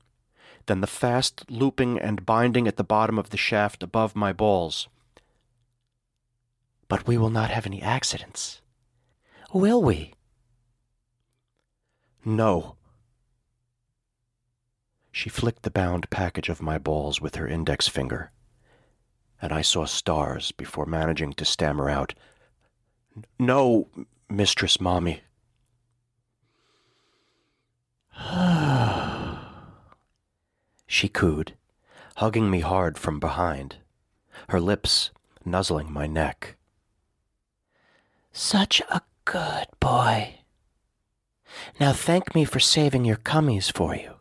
then 0.65 0.81
the 0.81 0.87
fast 0.87 1.45
looping 1.51 1.99
and 1.99 2.25
binding 2.25 2.67
at 2.67 2.79
the 2.79 2.83
bottom 2.97 3.19
of 3.19 3.29
the 3.29 3.37
shaft 3.37 3.83
above 3.83 4.17
my 4.17 4.33
balls. 4.33 4.89
But 6.89 7.07
we 7.07 7.19
will 7.19 7.29
not 7.29 7.51
have 7.51 7.67
any 7.67 7.83
accidents. 7.83 8.63
Will 9.53 9.83
we? 9.83 10.15
No. 12.25 12.77
She 15.13 15.29
flicked 15.29 15.65
the 15.65 15.71
bound 15.71 16.09
package 16.09 16.49
of 16.49 16.63
my 16.63 16.79
balls 16.79 17.21
with 17.21 17.35
her 17.35 17.47
index 17.47 17.89
finger 17.89 18.31
and 19.43 19.53
I 19.53 19.63
saw 19.63 19.87
stars 19.87 20.53
before 20.53 20.87
managing 20.87 21.33
to 21.35 21.45
stammer 21.45 21.89
out, 21.89 22.15
No, 23.39 23.89
Mistress 24.29 24.81
Mommy. 24.81 25.23
she 30.87 31.09
cooed, 31.09 31.55
hugging 32.17 32.51
me 32.51 32.61
hard 32.61 32.99
from 32.99 33.19
behind, 33.19 33.77
her 34.51 34.61
lips 34.61 35.11
nuzzling 35.45 35.91
my 35.93 36.07
neck. 36.07 36.57
Such 38.33 38.81
a 38.91 39.01
good 39.25 39.67
boy. 39.81 40.41
Now 41.81 41.93
thank 41.93 42.35
me 42.35 42.45
for 42.45 42.61
saving 42.61 43.05
your 43.05 43.17
cummies 43.17 43.73
for 43.73 43.97
you. 43.97 44.15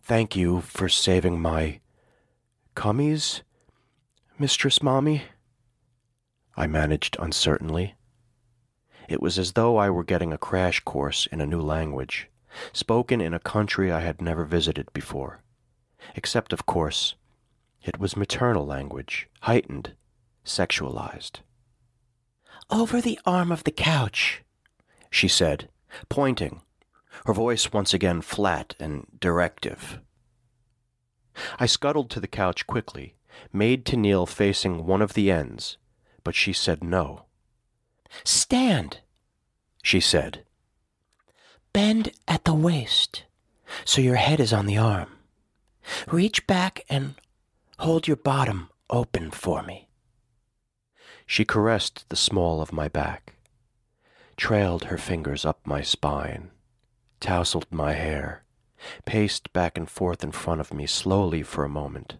Thank 0.00 0.36
you 0.36 0.60
for 0.60 0.88
saving 0.88 1.40
my 1.40 1.80
Cummies? 2.76 3.40
Mistress 4.38 4.82
Mommy? 4.82 5.22
I 6.56 6.66
managed 6.66 7.16
uncertainly. 7.18 7.94
It 9.08 9.22
was 9.22 9.38
as 9.38 9.52
though 9.52 9.78
I 9.78 9.88
were 9.88 10.04
getting 10.04 10.32
a 10.32 10.38
crash 10.38 10.80
course 10.80 11.26
in 11.32 11.40
a 11.40 11.46
new 11.46 11.62
language, 11.62 12.28
spoken 12.74 13.22
in 13.22 13.32
a 13.32 13.40
country 13.40 13.90
I 13.90 14.00
had 14.00 14.20
never 14.20 14.44
visited 14.44 14.92
before. 14.92 15.42
Except, 16.14 16.52
of 16.52 16.66
course, 16.66 17.14
it 17.82 17.98
was 17.98 18.14
maternal 18.14 18.66
language, 18.66 19.26
heightened, 19.40 19.94
sexualized. 20.44 21.40
Over 22.68 23.00
the 23.00 23.18
arm 23.24 23.50
of 23.50 23.64
the 23.64 23.70
couch, 23.70 24.42
she 25.10 25.28
said, 25.28 25.70
pointing, 26.10 26.60
her 27.24 27.32
voice 27.32 27.72
once 27.72 27.94
again 27.94 28.20
flat 28.20 28.74
and 28.78 29.06
directive. 29.18 30.00
I 31.58 31.66
scuttled 31.66 32.10
to 32.10 32.20
the 32.20 32.26
couch 32.26 32.66
quickly, 32.66 33.14
made 33.52 33.84
to 33.86 33.96
kneel 33.96 34.26
facing 34.26 34.86
one 34.86 35.02
of 35.02 35.14
the 35.14 35.30
ends, 35.30 35.76
but 36.24 36.34
she 36.34 36.52
said 36.52 36.82
no. 36.82 37.26
Stand, 38.24 39.00
she 39.82 40.00
said. 40.00 40.44
Bend 41.72 42.12
at 42.26 42.44
the 42.44 42.54
waist, 42.54 43.24
so 43.84 44.00
your 44.00 44.16
head 44.16 44.40
is 44.40 44.52
on 44.52 44.66
the 44.66 44.78
arm. 44.78 45.10
Reach 46.08 46.46
back 46.46 46.84
and 46.88 47.14
hold 47.78 48.08
your 48.08 48.16
bottom 48.16 48.70
open 48.90 49.30
for 49.30 49.62
me. 49.62 49.88
She 51.26 51.44
caressed 51.44 52.08
the 52.08 52.16
small 52.16 52.60
of 52.60 52.72
my 52.72 52.88
back, 52.88 53.34
trailed 54.36 54.84
her 54.84 54.98
fingers 54.98 55.44
up 55.44 55.60
my 55.64 55.82
spine, 55.82 56.50
tousled 57.20 57.66
my 57.70 57.92
hair, 57.92 58.44
paced 59.04 59.52
back 59.52 59.76
and 59.76 59.88
forth 59.88 60.22
in 60.22 60.32
front 60.32 60.60
of 60.60 60.72
me 60.72 60.86
slowly 60.86 61.42
for 61.42 61.64
a 61.64 61.68
moment, 61.68 62.16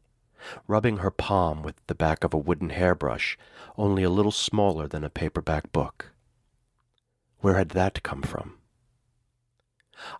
rubbing 0.66 0.98
her 0.98 1.10
palm 1.10 1.62
with 1.62 1.74
the 1.86 1.94
back 1.94 2.24
of 2.24 2.32
a 2.32 2.38
wooden 2.38 2.70
hairbrush 2.70 3.36
only 3.76 4.02
a 4.02 4.10
little 4.10 4.32
smaller 4.32 4.86
than 4.86 5.04
a 5.04 5.10
paperback 5.10 5.72
book. 5.72 6.12
Where 7.40 7.54
had 7.54 7.70
that 7.70 8.02
come 8.02 8.22
from? 8.22 8.58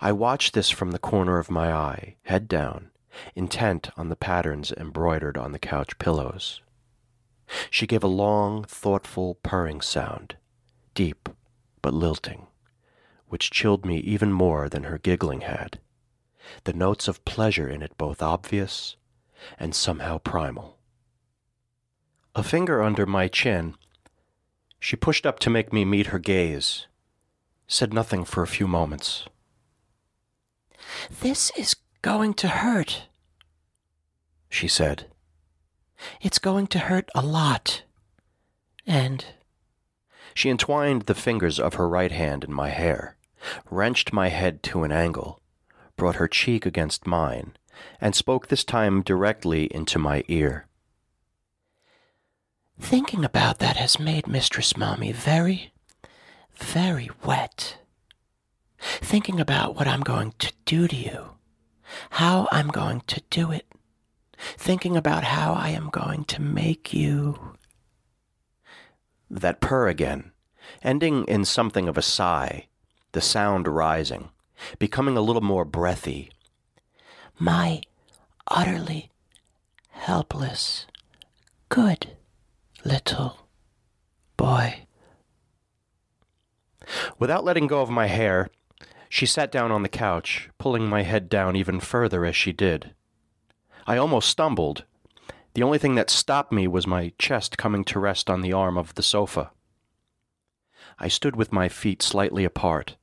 I 0.01 0.13
watched 0.13 0.55
this 0.55 0.71
from 0.71 0.91
the 0.93 0.99
corner 0.99 1.39
of 1.39 1.51
my 1.51 1.73
eye, 1.73 2.17
head 2.23 2.49
down, 2.49 2.91
intent 3.35 3.91
on 3.97 4.09
the 4.09 4.17
patterns 4.17 4.73
embroidered 4.73 5.37
on 5.37 5.53
the 5.53 5.59
couch 5.59 5.99
pillows. 5.99 6.63
She 7.71 7.87
gave 7.87 8.03
a 8.03 8.09
long, 8.09 8.65
thoughtful 8.65 9.37
purring 9.43 9.81
sound, 9.81 10.37
deep 10.95 11.29
but 11.83 11.95
lilting, 11.95 12.47
which 13.29 13.51
chilled 13.51 13.87
me 13.87 13.99
even 13.99 14.33
more 14.33 14.69
than 14.69 14.85
her 14.85 14.99
giggling 14.99 15.43
had, 15.43 15.79
the 16.65 16.73
notes 16.73 17.09
of 17.09 17.25
pleasure 17.25 17.69
in 17.69 17.83
it 17.83 17.97
both 17.99 18.23
obvious 18.23 18.97
and 19.59 19.75
somehow 19.75 20.19
primal. 20.19 20.79
A 22.35 22.43
finger 22.43 22.83
under 22.83 23.07
my 23.07 23.29
chin, 23.29 23.75
she 24.79 24.97
pushed 24.97 25.27
up 25.27 25.39
to 25.41 25.51
make 25.51 25.73
me 25.73 25.85
meet 25.85 26.09
her 26.09 26.19
gaze, 26.19 26.87
said 27.67 27.93
nothing 27.93 28.25
for 28.25 28.43
a 28.43 28.47
few 28.47 28.69
moments. 28.69 29.27
This 31.21 31.51
is 31.57 31.77
going 32.03 32.35
to 32.35 32.49
hurt, 32.49 33.05
she 34.49 34.69
said. 34.69 35.07
It's 36.21 36.39
going 36.39 36.67
to 36.69 36.79
hurt 36.79 37.09
a 37.15 37.23
lot. 37.23 37.83
And. 38.87 39.25
She 40.35 40.51
entwined 40.51 41.03
the 41.03 41.15
fingers 41.15 41.59
of 41.59 41.75
her 41.75 41.89
right 41.89 42.13
hand 42.13 42.45
in 42.45 42.53
my 42.53 42.69
hair, 42.69 43.17
wrenched 43.71 44.13
my 44.13 44.29
head 44.29 44.63
to 44.65 44.85
an 44.85 44.93
angle, 44.93 45.41
brought 45.97 46.17
her 46.17 46.29
cheek 46.29 46.67
against 46.67 47.07
mine, 47.07 47.57
and 48.01 48.15
spoke 48.15 48.49
this 48.49 48.65
time 48.65 49.03
directly 49.03 49.65
into 49.75 49.99
my 49.99 50.23
ear. 50.29 50.67
Thinking 52.79 53.25
about 53.25 53.59
that 53.59 53.77
has 53.77 53.99
made 53.99 54.27
Mistress 54.27 54.77
Mommy 54.77 55.13
very, 55.13 55.73
very 56.55 57.09
wet. 57.25 57.79
Thinking 58.79 59.41
about 59.41 59.75
what 59.75 59.89
I'm 59.89 60.03
going 60.03 60.35
to 60.39 60.53
do 60.67 60.87
to 60.87 60.97
you, 60.97 61.31
how 62.11 62.47
I'm 62.53 62.69
going 62.69 63.01
to 63.07 63.23
do 63.31 63.51
it, 63.51 63.67
thinking 64.39 64.97
about 64.97 65.25
how 65.25 65.55
I 65.55 65.71
am 65.71 65.89
going 65.89 66.25
to 66.27 66.43
make 66.43 66.93
you. 66.93 67.57
That 69.31 69.61
purr 69.61 69.89
again, 69.89 70.33
ending 70.83 71.25
in 71.25 71.45
something 71.45 71.89
of 71.89 71.97
a 71.97 72.03
sigh, 72.03 72.67
the 73.13 73.23
sound 73.23 73.67
rising, 73.67 74.29
becoming 74.79 75.17
a 75.17 75.21
little 75.21 75.43
more 75.43 75.65
breathy. 75.65 76.31
My 77.39 77.83
utterly 78.49 79.11
helpless, 79.91 80.87
good 81.69 82.17
little 82.85 83.47
boy. 84.37 84.87
Without 87.19 87.45
letting 87.45 87.67
go 87.67 87.81
of 87.81 87.91
my 87.91 88.07
hair, 88.07 88.49
she 89.09 89.27
sat 89.27 89.51
down 89.51 89.73
on 89.73 89.83
the 89.83 89.89
couch, 89.89 90.51
pulling 90.59 90.89
my 90.89 91.03
head 91.03 91.29
down 91.29 91.57
even 91.57 91.81
further 91.81 92.25
as 92.25 92.37
she 92.37 92.53
did. 92.53 92.95
I 93.87 93.97
almost 93.97 94.29
stumbled. 94.29 94.85
The 95.55 95.63
only 95.63 95.79
thing 95.79 95.95
that 95.95 96.11
stopped 96.11 96.53
me 96.53 96.69
was 96.69 96.87
my 96.87 97.13
chest 97.19 97.57
coming 97.57 97.85
to 97.85 97.99
rest 97.99 98.29
on 98.29 98.43
the 98.43 98.53
arm 98.53 98.77
of 98.77 98.95
the 98.95 99.03
sofa. 99.03 99.53
I 100.99 101.09
stood 101.09 101.37
with 101.37 101.53
my 101.53 101.69
feet 101.69 102.03
slightly 102.03 102.45
apart, 102.45 102.97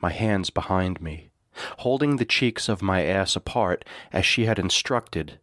my 0.00 0.10
hands 0.10 0.50
behind 0.50 1.00
me, 1.00 1.30
holding 1.78 2.16
the 2.16 2.24
cheeks 2.24 2.68
of 2.68 2.82
my 2.82 3.04
ass 3.04 3.36
apart 3.36 3.84
as 4.12 4.24
she 4.26 4.46
had 4.46 4.58
instructed, 4.58 5.38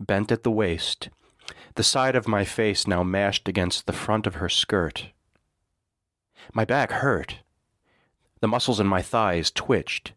bent 0.00 0.32
at 0.32 0.42
the 0.42 0.50
waist, 0.50 1.08
the 1.74 1.82
side 1.82 2.16
of 2.16 2.28
my 2.28 2.44
face 2.44 2.86
now 2.86 3.02
mashed 3.02 3.48
against 3.48 3.86
the 3.86 3.92
front 3.92 4.26
of 4.26 4.36
her 4.36 4.48
skirt. 4.48 5.10
My 6.52 6.64
back 6.64 6.90
hurt. 6.92 7.40
The 8.40 8.48
muscles 8.48 8.80
in 8.80 8.86
my 8.86 9.02
thighs 9.02 9.50
twitched. 9.50 10.12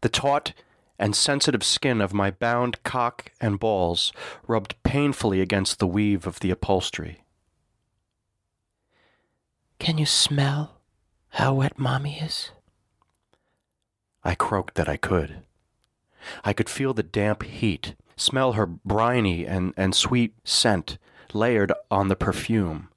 The 0.00 0.08
taut, 0.08 0.52
and 0.98 1.16
sensitive 1.16 1.64
skin 1.64 2.00
of 2.00 2.14
my 2.14 2.30
bound 2.30 2.82
cock 2.84 3.32
and 3.40 3.58
balls 3.58 4.12
rubbed 4.46 4.80
painfully 4.82 5.40
against 5.40 5.78
the 5.78 5.86
weave 5.86 6.26
of 6.26 6.40
the 6.40 6.50
upholstery. 6.50 7.24
Can 9.78 9.98
you 9.98 10.06
smell 10.06 10.80
how 11.30 11.54
wet 11.54 11.78
Mommy 11.78 12.18
is? 12.20 12.50
I 14.24 14.34
croaked 14.34 14.74
that 14.74 14.88
I 14.88 14.96
could. 14.96 15.42
I 16.44 16.52
could 16.52 16.68
feel 16.68 16.94
the 16.94 17.02
damp 17.02 17.42
heat, 17.42 17.94
smell 18.16 18.52
her 18.52 18.66
briny 18.66 19.46
and, 19.46 19.74
and 19.76 19.94
sweet 19.94 20.34
scent 20.44 20.98
layered 21.32 21.72
on 21.90 22.08
the 22.08 22.16
perfume, 22.16 22.88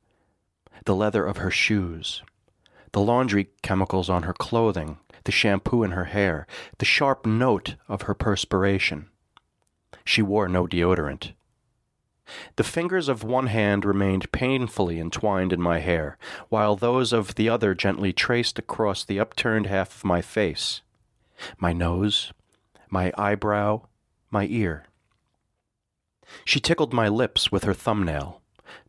the 0.86 0.96
leather 0.96 1.26
of 1.26 1.38
her 1.38 1.52
shoes, 1.52 2.24
the 2.94 3.02
laundry 3.02 3.50
chemicals 3.62 4.10
on 4.10 4.24
her 4.24 4.34
clothing 4.34 5.00
the 5.28 5.32
shampoo 5.32 5.84
in 5.84 5.92
her 5.92 6.06
hair, 6.06 6.48
the 6.78 6.86
sharp 6.86 7.26
note 7.26 7.76
of 7.90 8.04
her 8.04 8.14
perspiration. 8.14 9.10
She 10.06 10.22
wore 10.22 10.48
no 10.48 10.66
deodorant. 10.66 11.34
The 12.56 12.64
fingers 12.64 13.10
of 13.10 13.26
one 13.26 13.48
hand 13.48 13.84
remained 13.84 14.32
painfully 14.32 15.02
entwined 15.02 15.52
in 15.52 15.62
my 15.62 15.80
hair, 15.80 16.18
while 16.48 16.78
those 16.78 17.12
of 17.12 17.36
the 17.36 17.50
other 17.50 17.76
gently 17.76 18.14
traced 18.14 18.58
across 18.58 19.04
the 19.04 19.20
upturned 19.20 19.66
half 19.66 19.98
of 19.98 20.06
my 20.06 20.22
face, 20.22 20.82
my 21.58 21.74
nose, 21.74 22.32
my 22.90 23.12
eyebrow, 23.18 23.82
my 24.32 24.48
ear. 24.50 24.86
She 26.44 26.60
tickled 26.60 26.94
my 26.94 27.08
lips 27.08 27.52
with 27.52 27.64
her 27.64 27.74
thumbnail, 27.74 28.42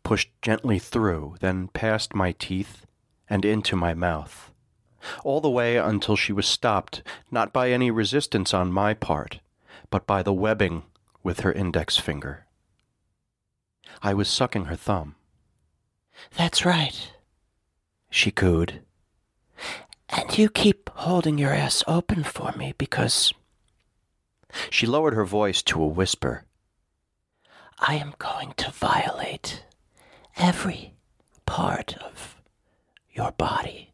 pushed 0.03 0.31
gently 0.43 0.79
through, 0.79 1.37
then 1.41 1.69
past 1.69 2.15
my 2.15 2.33
teeth 2.33 2.85
and 3.29 3.45
into 3.45 3.77
my 3.77 3.95
mouth 3.95 4.51
all 5.25 5.41
the 5.41 5.51
way 5.51 5.77
until 5.77 6.17
she 6.17 6.33
was 6.33 6.47
stopped 6.47 7.03
not 7.31 7.53
by 7.53 7.71
any 7.71 7.91
resistance 7.91 8.53
on 8.53 8.73
my 8.73 8.95
part, 8.95 9.41
but 9.91 10.07
by 10.07 10.23
the 10.23 10.33
webbing 10.33 10.83
with 11.23 11.41
her 11.41 11.53
index 11.53 11.97
finger. 11.97 12.47
I 14.03 14.15
was 14.15 14.29
sucking 14.29 14.67
her 14.67 14.77
thumb. 14.77 15.17
That's 16.37 16.65
right, 16.65 17.13
she 18.11 18.31
cooed. 18.31 18.83
And 20.09 20.37
you 20.39 20.49
keep 20.49 20.91
holding 20.95 21.39
your 21.39 21.53
ass 21.53 21.85
open 21.87 22.25
for 22.25 22.53
me 22.53 22.75
because. 22.79 23.33
She 24.71 24.87
lowered 24.87 25.15
her 25.15 25.27
voice 25.27 25.63
to 25.65 25.83
a 25.83 25.87
whisper. 25.87 26.45
I 27.79 27.95
am 27.97 28.15
going 28.19 28.55
to 28.57 28.71
violate 28.71 29.65
every 30.37 30.95
part 31.47 31.97
of 31.99 32.37
your 33.13 33.33
body. 33.33 33.93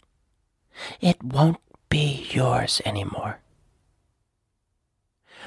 It 1.00 1.22
won't 1.22 1.58
be 1.88 2.26
yours 2.30 2.80
anymore. 2.84 3.40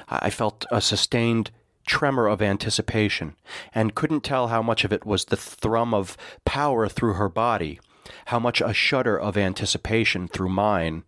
I 0.10 0.30
felt 0.30 0.66
a 0.72 0.82
sustained 0.82 1.52
tremor 1.86 2.28
of 2.28 2.42
anticipation 2.42 3.36
and 3.74 3.96
couldn't 3.96 4.24
tell 4.24 4.50
how 4.50 4.62
much 4.62 4.84
of 4.84 4.94
it 4.94 5.06
was 5.06 5.26
the 5.26 5.38
thrum 5.38 5.94
of 5.94 6.18
power 6.46 6.88
through 6.88 7.14
her 7.14 7.30
body, 7.30 7.80
how 8.26 8.40
much 8.40 8.62
a 8.62 8.74
shudder 8.74 9.20
of 9.20 9.38
anticipation 9.38 10.28
through 10.28 10.50
mine, 10.50 11.04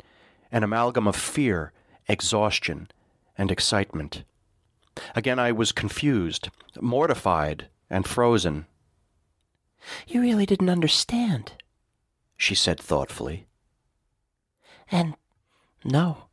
an 0.52 0.64
amalgam 0.64 1.08
of 1.08 1.16
fear, 1.16 1.72
exhaustion, 2.08 2.90
and 3.38 3.52
excitement. 3.52 4.24
Again 5.16 5.40
I 5.40 5.52
was 5.52 5.72
confused, 5.72 6.50
mortified, 6.80 7.68
and 7.90 8.08
frozen, 8.08 8.66
You 10.08 10.22
really 10.22 10.46
didn't 10.46 10.70
understand, 10.70 11.54
she 12.38 12.54
said 12.56 12.80
thoughtfully. 12.80 13.48
And 14.92 15.16
no, 15.84 16.26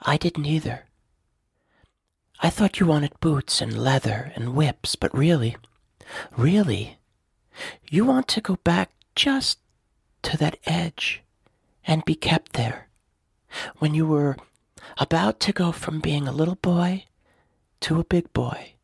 I 0.00 0.16
didn't 0.16 0.46
either. 0.46 0.86
I 2.42 2.50
thought 2.50 2.80
you 2.80 2.86
wanted 2.86 3.20
boots 3.20 3.60
and 3.60 3.78
leather 3.78 4.32
and 4.34 4.54
whips, 4.54 4.96
but 4.96 5.14
really, 5.16 5.56
really, 6.36 6.98
you 7.88 8.04
want 8.04 8.28
to 8.28 8.40
go 8.40 8.56
back 8.64 8.90
just 9.14 9.59
to 10.22 10.36
that 10.36 10.58
edge 10.64 11.22
and 11.86 12.04
be 12.04 12.14
kept 12.14 12.52
there 12.52 12.88
when 13.78 13.94
you 13.94 14.06
were 14.06 14.36
about 14.98 15.40
to 15.40 15.52
go 15.52 15.72
from 15.72 16.00
being 16.00 16.28
a 16.28 16.32
little 16.32 16.56
boy 16.56 17.04
to 17.80 17.98
a 17.98 18.04
big 18.04 18.32
boy, 18.32 18.74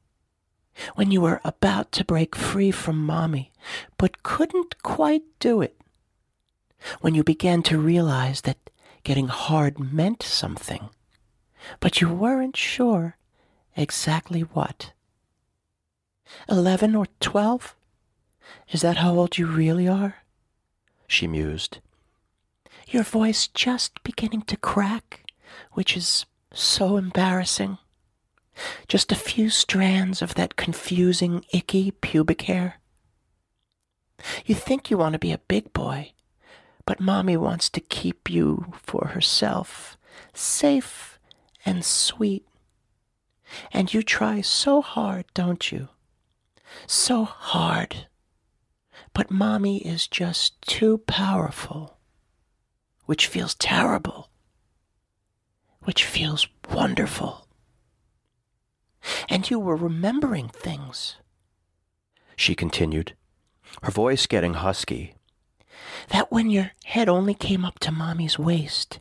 when 0.94 1.11
you 1.11 1.20
were 1.20 1.40
about 1.44 1.92
to 1.92 2.05
break 2.05 2.35
free 2.35 2.70
from 2.70 3.05
mommy 3.05 3.53
but 3.96 4.22
couldn't 4.22 4.83
quite 4.83 5.22
do 5.38 5.61
it, 5.61 5.77
when 7.01 7.14
you 7.14 7.25
began 7.25 7.62
to 7.62 7.79
realize 7.79 8.42
that 8.42 8.70
getting 9.05 9.29
hard 9.29 9.79
meant 9.79 10.22
something, 10.22 10.90
but 11.81 12.01
you 12.01 12.09
weren't 12.09 12.57
sure 12.57 13.16
exactly 13.77 14.40
what. 14.40 14.92
Eleven 16.49 16.94
or 16.96 17.07
twelve? 17.20 17.77
Is 18.70 18.83
that 18.83 18.99
how 18.99 19.14
old 19.18 19.38
you 19.38 19.46
really 19.46 19.88
are? 19.88 20.16
She 21.07 21.27
mused. 21.27 21.79
Your 22.88 23.03
voice 23.03 23.49
just 23.49 24.03
beginning 24.03 24.42
to 24.42 24.57
crack, 24.57 25.25
which 25.73 25.97
is 25.97 26.27
so 26.53 26.97
embarrassing. 26.97 27.79
Just 28.88 29.12
a 29.12 29.16
few 29.16 29.51
strands 29.51 30.23
of 30.23 30.35
that 30.35 30.57
confusing, 30.57 31.45
icky 31.53 31.90
pubic 31.90 32.42
hair. 32.42 32.81
You 34.47 34.55
think 34.55 34.90
you 34.90 34.97
want 34.97 35.12
to 35.12 35.19
be 35.19 35.33
a 35.33 35.38
big 35.38 35.73
boy, 35.73 36.12
but 36.87 37.01
Mommy 37.01 37.37
wants 37.37 37.69
to 37.71 37.81
keep 37.81 38.31
you 38.31 38.73
for 38.83 39.09
herself, 39.09 39.99
safe 40.33 41.19
and 41.64 41.85
sweet. 41.85 42.47
And 43.73 43.92
you 43.92 44.03
try 44.03 44.40
so 44.40 44.81
hard, 44.81 45.27
don't 45.35 45.71
you? 45.71 45.88
So 46.87 47.25
hard. 47.25 48.07
But 49.16 49.31
Mommy 49.31 49.79
is 49.79 50.07
just 50.07 50.61
too 50.61 50.98
powerful, 50.98 51.96
which 53.07 53.26
feels 53.26 53.55
terrible, 53.55 54.29
which 55.85 56.05
feels 56.05 56.46
wonderful. 56.70 57.48
And 59.31 59.48
you 59.48 59.59
were 59.59 59.74
remembering 59.74 60.50
things, 60.50 61.16
she 62.37 62.55
continued, 62.55 63.14
her 63.83 63.90
voice 63.90 64.26
getting 64.26 64.52
husky. 64.52 65.14
That 66.11 66.31
when 66.31 66.50
your 66.50 66.72
head 66.85 67.09
only 67.09 67.33
came 67.33 67.64
up 67.64 67.79
to 67.79 67.90
Mommy's 67.90 68.38
waist, 68.38 69.00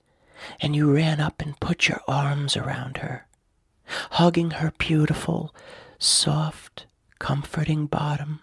and 0.61 0.73
you 0.73 0.95
ran 0.95 1.19
up 1.19 1.41
and 1.41 1.59
put 1.59 1.89
your 1.89 1.99
arms 2.07 2.55
around 2.55 2.99
her, 2.99 3.27
hugging 4.11 4.51
her 4.51 4.71
beautiful, 4.77 5.53
soft, 5.99 6.85
comforting 7.19 7.85
bottom. 7.85 8.39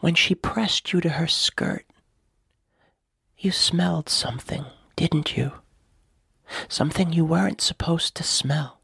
When 0.00 0.14
she 0.14 0.34
pressed 0.34 0.92
you 0.92 1.00
to 1.00 1.10
her 1.10 1.26
skirt, 1.26 1.84
you 3.38 3.52
smelled 3.52 4.08
something, 4.08 4.64
didn't 4.96 5.36
you? 5.36 5.52
Something 6.68 7.12
you 7.12 7.24
weren't 7.24 7.60
supposed 7.60 8.14
to 8.16 8.22
smell. 8.22 8.80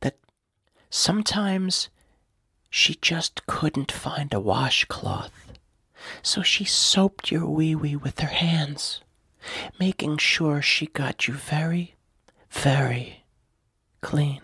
That 0.00 0.18
sometimes 0.90 1.88
she 2.70 2.94
just 2.94 3.46
couldn't 3.46 3.90
find 3.90 4.32
a 4.32 4.40
washcloth, 4.40 5.32
so 6.22 6.42
she 6.42 6.64
soaped 6.64 7.30
your 7.30 7.46
wee 7.46 7.74
wee 7.74 7.96
with 7.96 8.20
her 8.20 8.28
hands, 8.28 9.00
making 9.80 10.18
sure 10.18 10.62
she 10.62 10.86
got 10.86 11.26
you 11.26 11.34
very, 11.34 11.96
very 12.50 13.24
clean. 14.00 14.40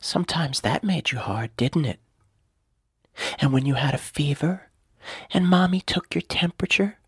Sometimes 0.00 0.60
that 0.60 0.84
made 0.84 1.10
you 1.10 1.18
hard, 1.18 1.56
didn't 1.56 1.84
it? 1.84 2.00
And 3.38 3.52
when 3.52 3.66
you 3.66 3.74
had 3.74 3.94
a 3.94 3.98
fever 3.98 4.70
and 5.30 5.48
Mommy 5.48 5.80
took 5.80 6.14
your 6.14 6.22
temperature, 6.22 6.98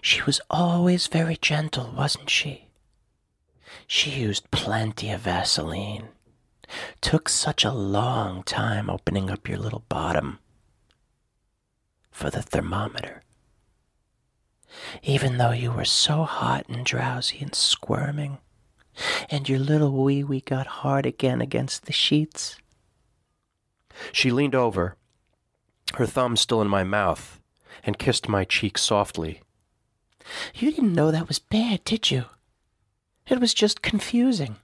she 0.00 0.22
was 0.22 0.40
always 0.50 1.06
very 1.06 1.36
gentle, 1.36 1.92
wasn't 1.96 2.30
she? 2.30 2.68
She 3.86 4.10
used 4.10 4.50
plenty 4.50 5.10
of 5.10 5.22
Vaseline. 5.22 6.08
Took 7.00 7.28
such 7.28 7.64
a 7.64 7.72
long 7.72 8.42
time 8.44 8.88
opening 8.88 9.30
up 9.30 9.48
your 9.48 9.58
little 9.58 9.84
bottom 9.88 10.38
for 12.10 12.30
the 12.30 12.42
thermometer. 12.42 13.22
Even 15.02 15.38
though 15.38 15.50
you 15.50 15.72
were 15.72 15.84
so 15.84 16.22
hot 16.22 16.68
and 16.68 16.84
drowsy 16.86 17.38
and 17.40 17.54
squirming, 17.54 18.38
and 19.28 19.48
your 19.48 19.58
little 19.58 19.92
wee 19.92 20.22
wee 20.22 20.40
got 20.40 20.66
hard 20.66 21.06
again 21.06 21.40
against 21.40 21.86
the 21.86 21.92
sheets. 21.92 22.56
She 24.12 24.30
leaned 24.30 24.54
over, 24.54 24.96
her 25.94 26.06
thumb 26.06 26.36
still 26.36 26.62
in 26.62 26.68
my 26.68 26.84
mouth, 26.84 27.40
and 27.84 27.98
kissed 27.98 28.28
my 28.28 28.44
cheek 28.44 28.78
softly. 28.78 29.42
You 30.54 30.70
didn't 30.70 30.94
know 30.94 31.10
that 31.10 31.28
was 31.28 31.38
bad, 31.38 31.84
did 31.84 32.10
you? 32.10 32.24
It 33.26 33.40
was 33.40 33.54
just 33.54 33.82
confusing. 33.82 34.56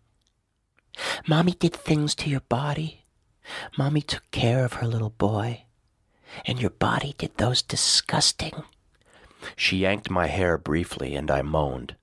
Mommy 1.27 1.53
did 1.53 1.75
things 1.75 2.15
to 2.17 2.31
your 2.31 2.41
body. 2.41 3.05
Mommy 3.77 4.01
took 4.01 4.29
care 4.31 4.65
of 4.65 4.75
her 4.75 4.87
little 4.87 5.11
boy. 5.11 5.65
And 6.45 6.61
your 6.61 6.71
body 6.71 7.15
did 7.17 7.37
those 7.37 7.63
disgusting. 7.63 8.65
She 9.55 9.79
yanked 9.79 10.11
my 10.11 10.27
hair 10.27 10.59
briefly, 10.59 11.15
and 11.15 11.31
I 11.31 11.43
moaned 11.43 11.97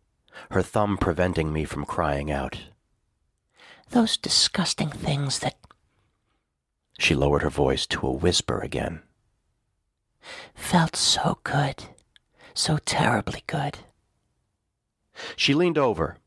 her 0.52 0.62
thumb 0.62 0.98
preventing 0.98 1.52
me 1.52 1.66
from 1.66 1.86
crying 1.86 2.32
out. 2.32 2.58
Those 3.90 4.18
disgusting 4.18 4.90
things 4.90 5.40
that. 5.40 5.56
She 7.00 7.16
lowered 7.16 7.42
her 7.42 7.50
voice 7.50 7.86
to 7.88 8.08
a 8.08 8.12
whisper 8.12 8.60
again. 8.60 9.02
Felt 10.56 10.96
so 10.96 11.40
good. 11.44 11.86
So 12.54 12.78
terribly 12.78 13.44
good. 13.48 13.80
She 15.36 15.54
leaned 15.54 15.78
over, 15.78 16.18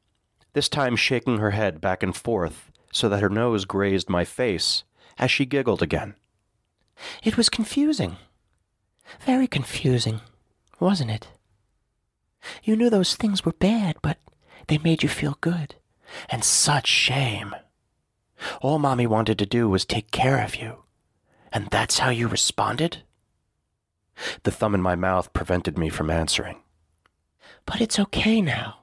this 0.53 0.69
time 0.69 0.97
shaking 0.97 1.39
her 1.39 1.51
head 1.51 1.81
back 1.81 2.03
and 2.03 2.15
forth 2.17 2.71
so 2.93 3.09
that 3.09 3.23
her 3.23 3.29
nose 3.29 3.65
grazed 3.65 4.09
my 4.09 4.25
face 4.25 4.85
as 5.19 5.31
she 5.31 5.45
giggled 5.45 5.83
again. 5.83 6.15
It 7.23 7.37
was 7.37 7.49
confusing. 7.49 8.17
Very 9.21 9.47
confusing, 9.47 10.21
wasn't 10.81 11.11
it? 11.11 11.29
You 12.63 12.77
knew 12.77 12.91
those 12.91 13.17
things 13.17 13.45
were 13.45 13.53
bad, 13.53 13.97
but 14.03 14.19
they 14.69 14.79
made 14.79 15.03
you 15.03 15.09
feel 15.09 15.37
good. 15.41 15.75
And 16.29 16.45
such 16.45 16.87
shame. 16.87 17.55
All 18.61 18.79
Mommy 18.79 19.07
wanted 19.07 19.39
to 19.39 19.47
do 19.47 19.69
was 19.69 19.85
take 19.85 20.11
care 20.11 20.43
of 20.43 20.57
you. 20.57 20.85
And 21.53 21.69
that's 21.69 21.99
how 21.99 22.11
you 22.11 22.29
responded? 22.29 23.03
The 24.43 24.51
thumb 24.51 24.75
in 24.75 24.83
my 24.83 24.95
mouth 24.95 25.33
prevented 25.33 25.79
me 25.79 25.89
from 25.89 26.11
answering. 26.11 26.63
But 27.65 27.81
it's 27.81 27.99
okay 27.99 28.41
now, 28.41 28.81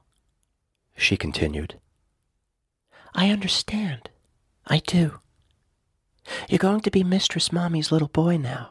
she 0.96 1.16
continued. 1.16 1.78
I 3.14 3.30
understand. 3.30 4.10
I 4.66 4.78
do. 4.78 5.20
You're 6.48 6.58
going 6.58 6.80
to 6.80 6.90
be 6.90 7.04
Mistress 7.04 7.52
Mommy's 7.52 7.92
little 7.92 8.08
boy 8.08 8.36
now, 8.36 8.70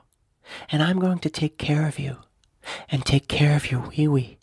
and 0.70 0.82
I'm 0.82 1.00
going 1.00 1.20
to 1.20 1.30
take 1.30 1.58
care 1.58 1.88
of 1.88 2.00
you 2.00 2.18
and 2.90 3.06
take 3.06 3.28
care 3.28 3.56
of 3.56 3.72
your 3.72 3.82
wee 3.82 4.08
wee. 4.08 4.38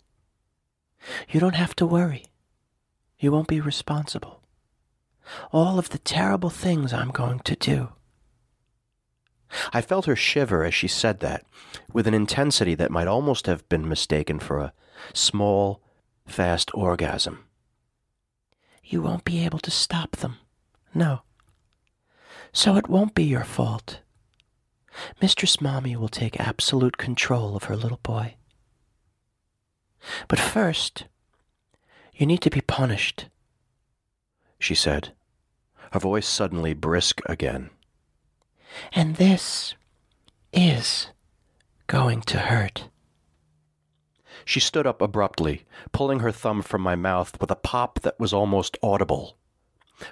You 1.29 1.39
don't 1.39 1.55
have 1.55 1.75
to 1.77 1.85
worry. 1.85 2.25
You 3.19 3.31
won't 3.31 3.47
be 3.47 3.61
responsible. 3.61 4.41
All 5.51 5.77
of 5.77 5.89
the 5.89 5.97
terrible 5.99 6.49
things 6.49 6.93
I'm 6.93 7.11
going 7.11 7.39
to 7.39 7.55
do. 7.55 7.89
I 9.73 9.81
felt 9.81 10.05
her 10.05 10.15
shiver 10.15 10.63
as 10.63 10.73
she 10.73 10.87
said 10.87 11.19
that, 11.19 11.45
with 11.91 12.07
an 12.07 12.13
intensity 12.13 12.75
that 12.75 12.91
might 12.91 13.07
almost 13.07 13.47
have 13.47 13.67
been 13.69 13.87
mistaken 13.87 14.39
for 14.39 14.59
a 14.59 14.73
small, 15.13 15.81
fast 16.25 16.71
orgasm. 16.73 17.45
You 18.83 19.01
won't 19.01 19.25
be 19.25 19.43
able 19.45 19.59
to 19.59 19.71
stop 19.71 20.17
them. 20.17 20.37
No. 20.93 21.21
So 22.53 22.75
it 22.75 22.89
won't 22.89 23.15
be 23.15 23.23
your 23.23 23.43
fault. 23.43 23.99
Mistress 25.21 25.61
Mommy 25.61 25.95
will 25.95 26.09
take 26.09 26.39
absolute 26.39 26.97
control 26.97 27.55
of 27.55 27.65
her 27.65 27.75
little 27.75 27.99
boy. 28.03 28.35
But 30.27 30.39
first, 30.39 31.05
you 32.13 32.25
need 32.25 32.41
to 32.41 32.49
be 32.49 32.61
punished, 32.61 33.27
she 34.59 34.75
said, 34.75 35.13
her 35.91 35.99
voice 35.99 36.27
suddenly 36.27 36.73
brisk 36.73 37.21
again. 37.25 37.69
And 38.93 39.15
this 39.15 39.75
is 40.53 41.07
going 41.87 42.21
to 42.21 42.39
hurt. 42.39 42.89
She 44.45 44.59
stood 44.59 44.87
up 44.87 45.01
abruptly, 45.01 45.65
pulling 45.91 46.19
her 46.19 46.31
thumb 46.31 46.61
from 46.61 46.81
my 46.81 46.95
mouth 46.95 47.39
with 47.39 47.51
a 47.51 47.55
pop 47.55 47.99
that 48.01 48.19
was 48.19 48.33
almost 48.33 48.77
audible, 48.81 49.37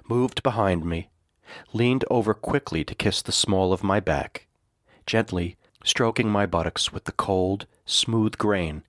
moved 0.07 0.43
behind 0.43 0.85
me, 0.85 1.09
leaned 1.73 2.05
over 2.11 2.33
quickly 2.33 2.83
to 2.83 2.95
kiss 2.95 3.21
the 3.21 3.31
small 3.31 3.73
of 3.73 3.83
my 3.83 3.99
back, 3.99 4.47
gently 5.05 5.57
stroking 5.83 6.29
my 6.29 6.45
buttocks 6.45 6.91
with 6.91 7.05
the 7.05 7.11
cold, 7.11 7.65
smooth 7.85 8.37
grain 8.37 8.83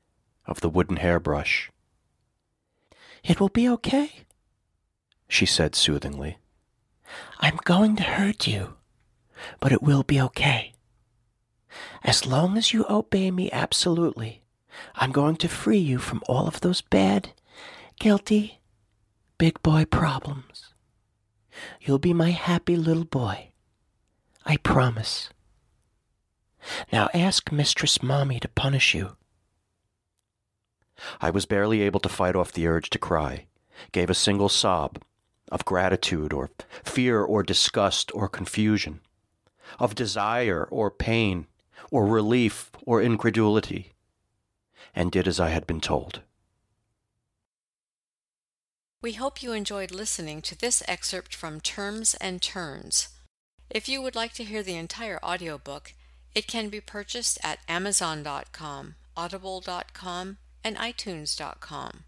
of 0.47 0.61
the 0.61 0.69
wooden 0.69 0.97
hairbrush. 0.97 1.71
It 3.25 3.41
will 3.41 3.49
be 3.49 3.69
okay, 3.69 4.25
she 5.29 5.47
said 5.47 5.75
soothingly. 5.75 6.39
I'm 7.39 7.59
going 7.65 7.97
to 7.97 8.03
hurt 8.03 8.47
you, 8.47 8.75
but 9.59 9.73
it 9.73 9.83
will 9.83 10.03
be 10.03 10.21
okay. 10.21 10.73
As 12.03 12.27
long 12.27 12.57
as 12.57 12.73
you 12.73 12.85
obey 12.89 13.31
me 13.31 13.51
absolutely, 13.53 14.43
I'm 14.95 15.13
going 15.13 15.37
to 15.37 15.49
free 15.49 15.79
you 15.79 15.99
from 15.99 16.23
all 16.29 16.47
of 16.47 16.61
those 16.61 16.81
bad, 16.81 17.31
guilty, 17.99 18.61
big 19.39 19.63
boy 19.63 19.85
problems. 19.85 20.73
You'll 21.81 21.99
be 21.99 22.15
my 22.15 22.31
happy 22.31 22.77
little 22.77 23.05
boy. 23.05 23.51
I 24.45 24.57
promise. 24.57 25.31
Now 26.93 27.09
ask 27.15 27.53
Mistress 27.53 28.03
Mommy 28.03 28.41
to 28.41 28.49
punish 28.49 28.95
you. 28.95 29.17
I 31.21 31.31
was 31.31 31.47
barely 31.47 31.83
able 31.83 32.01
to 32.01 32.09
fight 32.09 32.37
off 32.37 32.53
the 32.53 32.67
urge 32.67 32.91
to 32.91 32.99
cry, 32.99 33.47
gave 33.93 34.11
a 34.11 34.15
single 34.15 34.49
sob 34.49 35.01
of 35.51 35.65
gratitude 35.65 36.33
or 36.33 36.51
fear 36.85 37.23
or 37.23 37.43
disgust 37.43 38.13
or 38.15 38.29
confusion, 38.29 39.01
of 39.79 39.95
desire 39.95 40.67
or 40.71 40.91
pain 40.91 41.47
or 41.91 42.07
relief 42.07 42.71
or 42.85 43.03
incredulity, 43.03 43.93
and 44.95 45.11
did 45.11 45.27
as 45.27 45.41
I 45.41 45.51
had 45.51 45.67
been 45.67 45.81
told. 45.81 46.21
We 49.03 49.13
hope 49.15 49.43
you 49.43 49.53
enjoyed 49.53 49.93
listening 49.93 50.43
to 50.43 50.59
this 50.59 50.83
excerpt 50.87 51.35
from 51.35 51.61
Terms 51.61 52.15
and 52.21 52.43
Turns. 52.43 53.09
If 53.71 53.89
you 53.89 54.03
would 54.03 54.15
like 54.15 54.35
to 54.35 54.45
hear 54.45 54.63
the 54.63 54.77
entire 54.77 55.19
audiobook, 55.25 55.95
it 56.35 56.47
can 56.47 56.69
be 56.69 56.81
purchased 56.81 57.39
at 57.43 57.61
Amazon.com, 57.67 58.97
Audible.com, 59.17 60.37
and 60.63 60.77
iTunes.com. 60.77 62.05